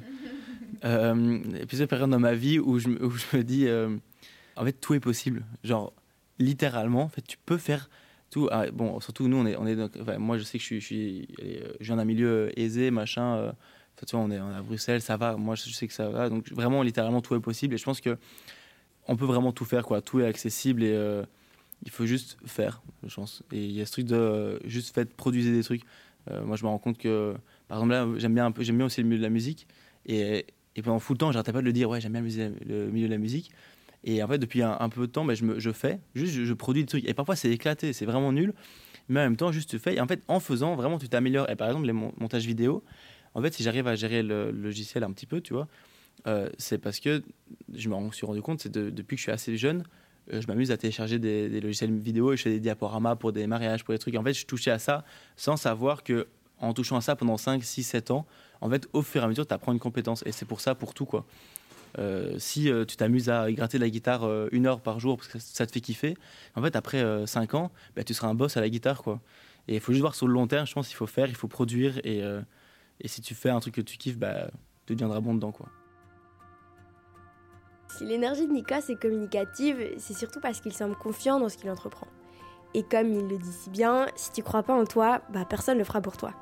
Euh, 0.84 1.40
Il 1.44 1.58
y 1.58 1.62
a 1.62 1.66
plusieurs 1.66 1.88
périodes 1.88 2.10
dans 2.10 2.18
ma 2.18 2.34
vie 2.34 2.58
où 2.58 2.78
je, 2.78 2.88
où 2.88 3.10
je 3.10 3.36
me 3.36 3.44
dis. 3.44 3.68
Euh, 3.68 3.96
en 4.56 4.64
fait, 4.64 4.72
tout 4.72 4.94
est 4.94 5.00
possible. 5.00 5.44
Genre, 5.62 5.92
littéralement, 6.38 7.02
en 7.02 7.08
fait, 7.08 7.22
tu 7.22 7.36
peux 7.44 7.58
faire 7.58 7.88
tout. 8.30 8.48
Ah, 8.50 8.70
bon, 8.72 9.00
surtout 9.00 9.28
nous, 9.28 9.36
on 9.36 9.46
est. 9.46 9.56
On 9.56 9.66
est 9.66 9.76
enfin, 10.00 10.18
moi, 10.18 10.38
je 10.38 10.44
sais 10.44 10.58
que 10.58 10.62
je 10.62 10.66
suis, 10.66 10.80
je, 10.80 10.86
suis, 10.86 11.28
je 11.80 11.86
viens 11.86 11.96
d'un 11.96 12.04
milieu 12.04 12.58
aisé, 12.58 12.90
machin. 12.90 13.36
Euh, 13.36 13.52
tu 14.06 14.16
vois, 14.16 14.24
on 14.24 14.30
est, 14.30 14.40
on 14.40 14.48
à 14.48 14.62
Bruxelles, 14.62 15.02
ça 15.02 15.16
va. 15.16 15.36
Moi, 15.36 15.54
je 15.56 15.68
sais 15.70 15.86
que 15.86 15.92
ça 15.92 16.08
va. 16.08 16.28
Donc, 16.30 16.50
vraiment, 16.52 16.82
littéralement, 16.82 17.20
tout 17.20 17.34
est 17.34 17.40
possible. 17.40 17.74
Et 17.74 17.78
je 17.78 17.84
pense 17.84 18.00
que 18.00 18.16
on 19.08 19.16
peut 19.16 19.24
vraiment 19.24 19.52
tout 19.52 19.64
faire, 19.64 19.84
quoi. 19.84 20.00
Tout 20.00 20.20
est 20.20 20.26
accessible 20.26 20.82
et 20.82 20.92
euh, 20.92 21.24
il 21.84 21.90
faut 21.90 22.06
juste 22.06 22.36
faire, 22.44 22.82
je 23.04 23.14
pense. 23.14 23.42
Et 23.52 23.64
il 23.64 23.72
y 23.72 23.80
a 23.80 23.86
ce 23.86 23.92
truc 23.92 24.06
de 24.06 24.14
euh, 24.14 24.58
juste 24.64 24.94
faites, 24.94 25.14
produisez 25.14 25.52
des 25.52 25.62
trucs. 25.62 25.82
Euh, 26.30 26.44
moi, 26.44 26.56
je 26.56 26.64
me 26.64 26.68
rends 26.68 26.78
compte 26.78 26.98
que, 26.98 27.34
par 27.68 27.78
exemple, 27.78 27.92
là, 27.92 28.06
j'aime 28.18 28.34
bien, 28.34 28.46
un 28.46 28.52
peu, 28.52 28.62
j'aime 28.62 28.76
bien 28.76 28.86
aussi 28.86 29.00
le 29.00 29.08
milieu 29.08 29.18
de 29.18 29.24
la 29.24 29.30
musique. 29.30 29.66
Et, 30.06 30.46
et 30.76 30.82
pendant 30.82 31.00
tout 31.00 31.12
le 31.12 31.18
temps, 31.18 31.32
j'arrêtais 31.32 31.52
pas 31.52 31.60
de 31.60 31.64
le 31.64 31.72
dire, 31.72 31.88
ouais, 31.88 32.00
j'aime 32.00 32.12
bien 32.12 32.22
le, 32.22 32.90
milieu 32.90 33.06
de 33.06 33.12
la 33.12 33.18
musique. 33.18 33.50
Et 34.04 34.22
en 34.22 34.28
fait, 34.28 34.38
depuis 34.38 34.62
un, 34.62 34.88
peu 34.88 35.06
de 35.06 35.12
temps, 35.12 35.24
ben, 35.24 35.34
je, 35.34 35.44
me, 35.44 35.60
je 35.60 35.70
fais, 35.70 36.00
juste, 36.14 36.32
je, 36.32 36.54
produis 36.54 36.82
des 36.82 36.88
trucs. 36.88 37.08
Et 37.08 37.14
parfois, 37.14 37.36
c'est 37.36 37.50
éclaté, 37.50 37.92
c'est 37.92 38.06
vraiment 38.06 38.32
nul. 38.32 38.54
Mais 39.08 39.20
en 39.20 39.24
même 39.24 39.36
temps, 39.36 39.52
juste 39.52 39.68
tu 39.68 39.78
fais. 39.78 39.96
Et 39.96 40.00
en 40.00 40.06
fait, 40.06 40.22
en 40.28 40.40
faisant, 40.40 40.74
vraiment, 40.74 40.98
tu 40.98 41.08
t'améliores. 41.08 41.50
Et 41.50 41.56
par 41.56 41.68
exemple, 41.68 41.86
les 41.86 41.92
montages 41.92 42.46
vidéo, 42.46 42.82
en 43.34 43.42
fait, 43.42 43.52
si 43.52 43.62
j'arrive 43.62 43.86
à 43.86 43.96
gérer 43.96 44.22
le, 44.22 44.50
logiciel 44.50 45.04
un 45.04 45.12
petit 45.12 45.26
peu, 45.26 45.40
tu 45.40 45.52
vois, 45.52 45.68
euh, 46.26 46.48
c'est 46.58 46.78
parce 46.78 47.00
que 47.00 47.22
je 47.74 47.88
me 47.88 48.12
suis 48.12 48.26
rendu 48.26 48.42
compte, 48.42 48.60
c'est 48.60 48.72
depuis 48.72 49.16
que 49.16 49.20
je 49.20 49.24
suis 49.24 49.32
assez 49.32 49.56
jeune, 49.56 49.84
euh, 50.32 50.40
je 50.40 50.46
m'amuse 50.46 50.70
à 50.70 50.76
télécharger 50.76 51.18
des, 51.18 51.60
logiciels 51.60 51.92
vidéo 51.92 52.32
et 52.32 52.36
je 52.36 52.42
fais 52.42 52.50
des 52.50 52.60
diaporamas 52.60 53.16
pour 53.16 53.32
des 53.32 53.46
mariages, 53.46 53.84
pour 53.84 53.92
des 53.94 53.98
trucs. 53.98 54.14
En 54.16 54.22
fait, 54.22 54.34
je 54.34 54.46
touchais 54.46 54.70
à 54.70 54.78
ça 54.78 55.04
sans 55.36 55.56
savoir 55.56 56.02
que 56.02 56.26
en 56.58 56.74
touchant 56.74 56.96
à 56.96 57.00
ça 57.00 57.16
pendant 57.16 57.38
5, 57.38 57.62
6, 57.64 57.82
7 57.82 58.10
ans, 58.10 58.26
en 58.60 58.68
fait, 58.68 58.86
au 58.92 59.02
fur 59.02 59.22
et 59.22 59.24
à 59.24 59.28
mesure, 59.28 59.46
tu 59.46 59.54
apprends 59.54 59.72
une 59.72 59.78
compétence. 59.78 60.22
Et 60.26 60.32
c'est 60.32 60.44
pour 60.44 60.60
ça, 60.60 60.74
pour 60.74 60.92
tout, 60.92 61.06
quoi. 61.06 61.24
Euh, 61.98 62.38
si 62.38 62.70
tu 62.86 62.96
t'amuses 62.96 63.28
à 63.28 63.50
gratter 63.52 63.78
la 63.78 63.90
guitare 63.90 64.28
une 64.52 64.66
heure 64.66 64.80
par 64.80 65.00
jour 65.00 65.16
parce 65.16 65.28
que 65.28 65.38
ça 65.38 65.66
te 65.66 65.72
fait 65.72 65.80
kiffer, 65.80 66.16
en 66.54 66.62
fait, 66.62 66.76
après 66.76 67.26
5 67.26 67.54
ans, 67.54 67.70
bah, 67.96 68.04
tu 68.04 68.14
seras 68.14 68.28
un 68.28 68.34
boss 68.34 68.56
à 68.56 68.60
la 68.60 68.68
guitare, 68.68 69.02
quoi. 69.02 69.20
Et 69.68 69.74
il 69.74 69.80
faut 69.80 69.92
juste 69.92 70.00
voir 70.00 70.14
sur 70.14 70.26
le 70.26 70.32
long 70.32 70.46
terme, 70.46 70.66
je 70.66 70.72
pense 70.72 70.88
qu'il 70.88 70.96
faut 70.96 71.06
faire, 71.06 71.28
il 71.28 71.36
faut 71.36 71.48
produire. 71.48 72.00
Et, 72.04 72.22
si 73.04 73.20
tu 73.20 73.34
fais 73.34 73.50
un 73.50 73.60
truc 73.60 73.74
que 73.74 73.80
tu 73.80 73.96
kiffes, 73.96 74.18
bah, 74.18 74.50
tu 74.86 74.94
deviendras 74.94 75.20
bon 75.20 75.34
dedans, 75.34 75.52
quoi. 75.52 75.68
Si 77.96 78.04
l'énergie 78.04 78.46
de 78.46 78.52
Nikos 78.52 78.88
est 78.88 79.00
communicative, 79.00 79.76
c'est 79.98 80.14
surtout 80.14 80.40
parce 80.40 80.60
qu'il 80.60 80.72
semble 80.72 80.94
confiant 80.94 81.40
dans 81.40 81.48
ce 81.48 81.56
qu'il 81.56 81.70
entreprend. 81.70 82.06
Et 82.74 82.82
comme 82.84 83.12
il 83.12 83.26
le 83.26 83.38
dit 83.38 83.52
si 83.52 83.70
bien, 83.70 84.06
si 84.14 84.30
tu 84.32 84.42
crois 84.42 84.62
pas 84.62 84.74
en 84.74 84.84
toi, 84.84 85.22
bah 85.32 85.44
personne 85.44 85.78
le 85.78 85.84
fera 85.84 86.00
pour 86.00 86.16
toi. 86.16 86.32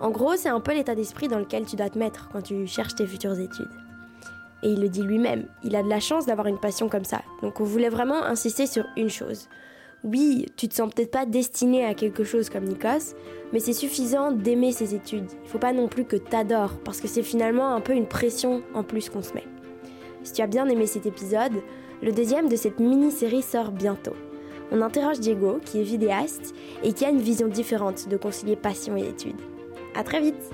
En 0.00 0.10
gros, 0.10 0.36
c'est 0.36 0.50
un 0.50 0.60
peu 0.60 0.74
l'état 0.74 0.94
d'esprit 0.94 1.28
dans 1.28 1.38
lequel 1.38 1.64
tu 1.64 1.76
dois 1.76 1.88
te 1.88 1.98
mettre 1.98 2.28
quand 2.30 2.42
tu 2.42 2.66
cherches 2.66 2.94
tes 2.94 3.06
futures 3.06 3.38
études. 3.38 3.70
Et 4.62 4.70
il 4.70 4.80
le 4.80 4.88
dit 4.88 5.02
lui-même, 5.02 5.44
il 5.62 5.76
a 5.76 5.82
de 5.82 5.88
la 5.88 6.00
chance 6.00 6.26
d'avoir 6.26 6.46
une 6.46 6.58
passion 6.58 6.88
comme 6.88 7.04
ça. 7.04 7.22
Donc 7.42 7.60
on 7.60 7.64
voulait 7.64 7.88
vraiment 7.88 8.22
insister 8.24 8.66
sur 8.66 8.84
une 8.96 9.10
chose. 9.10 9.48
Oui, 10.04 10.46
tu 10.56 10.68
te 10.68 10.74
sens 10.74 10.92
peut-être 10.92 11.10
pas 11.10 11.26
destiné 11.26 11.84
à 11.84 11.94
quelque 11.94 12.24
chose 12.24 12.48
comme 12.48 12.64
Nikos, 12.64 13.14
mais 13.52 13.58
c'est 13.58 13.72
suffisant 13.72 14.30
d'aimer 14.30 14.72
ses 14.72 14.94
études. 14.94 15.30
Il 15.44 15.48
faut 15.48 15.58
pas 15.58 15.72
non 15.72 15.88
plus 15.88 16.04
que 16.04 16.16
t'adores, 16.16 16.78
parce 16.84 17.00
que 17.00 17.08
c'est 17.08 17.22
finalement 17.22 17.74
un 17.74 17.80
peu 17.80 17.92
une 17.92 18.06
pression 18.06 18.62
en 18.74 18.82
plus 18.82 19.08
qu'on 19.08 19.22
se 19.22 19.34
met. 19.34 19.46
Si 20.22 20.32
tu 20.32 20.42
as 20.42 20.46
bien 20.46 20.68
aimé 20.68 20.86
cet 20.86 21.06
épisode, 21.06 21.54
le 22.02 22.12
deuxième 22.12 22.48
de 22.48 22.56
cette 22.56 22.78
mini-série 22.78 23.42
sort 23.42 23.72
bientôt. 23.72 24.14
On 24.70 24.82
interroge 24.82 25.20
Diego, 25.20 25.60
qui 25.64 25.80
est 25.80 25.84
vidéaste 25.84 26.54
et 26.82 26.92
qui 26.92 27.04
a 27.04 27.10
une 27.10 27.20
vision 27.20 27.48
différente 27.48 28.08
de 28.08 28.16
concilier 28.16 28.56
passion 28.56 28.96
et 28.96 29.08
études. 29.08 29.40
À 29.94 30.02
très 30.02 30.20
vite 30.20 30.50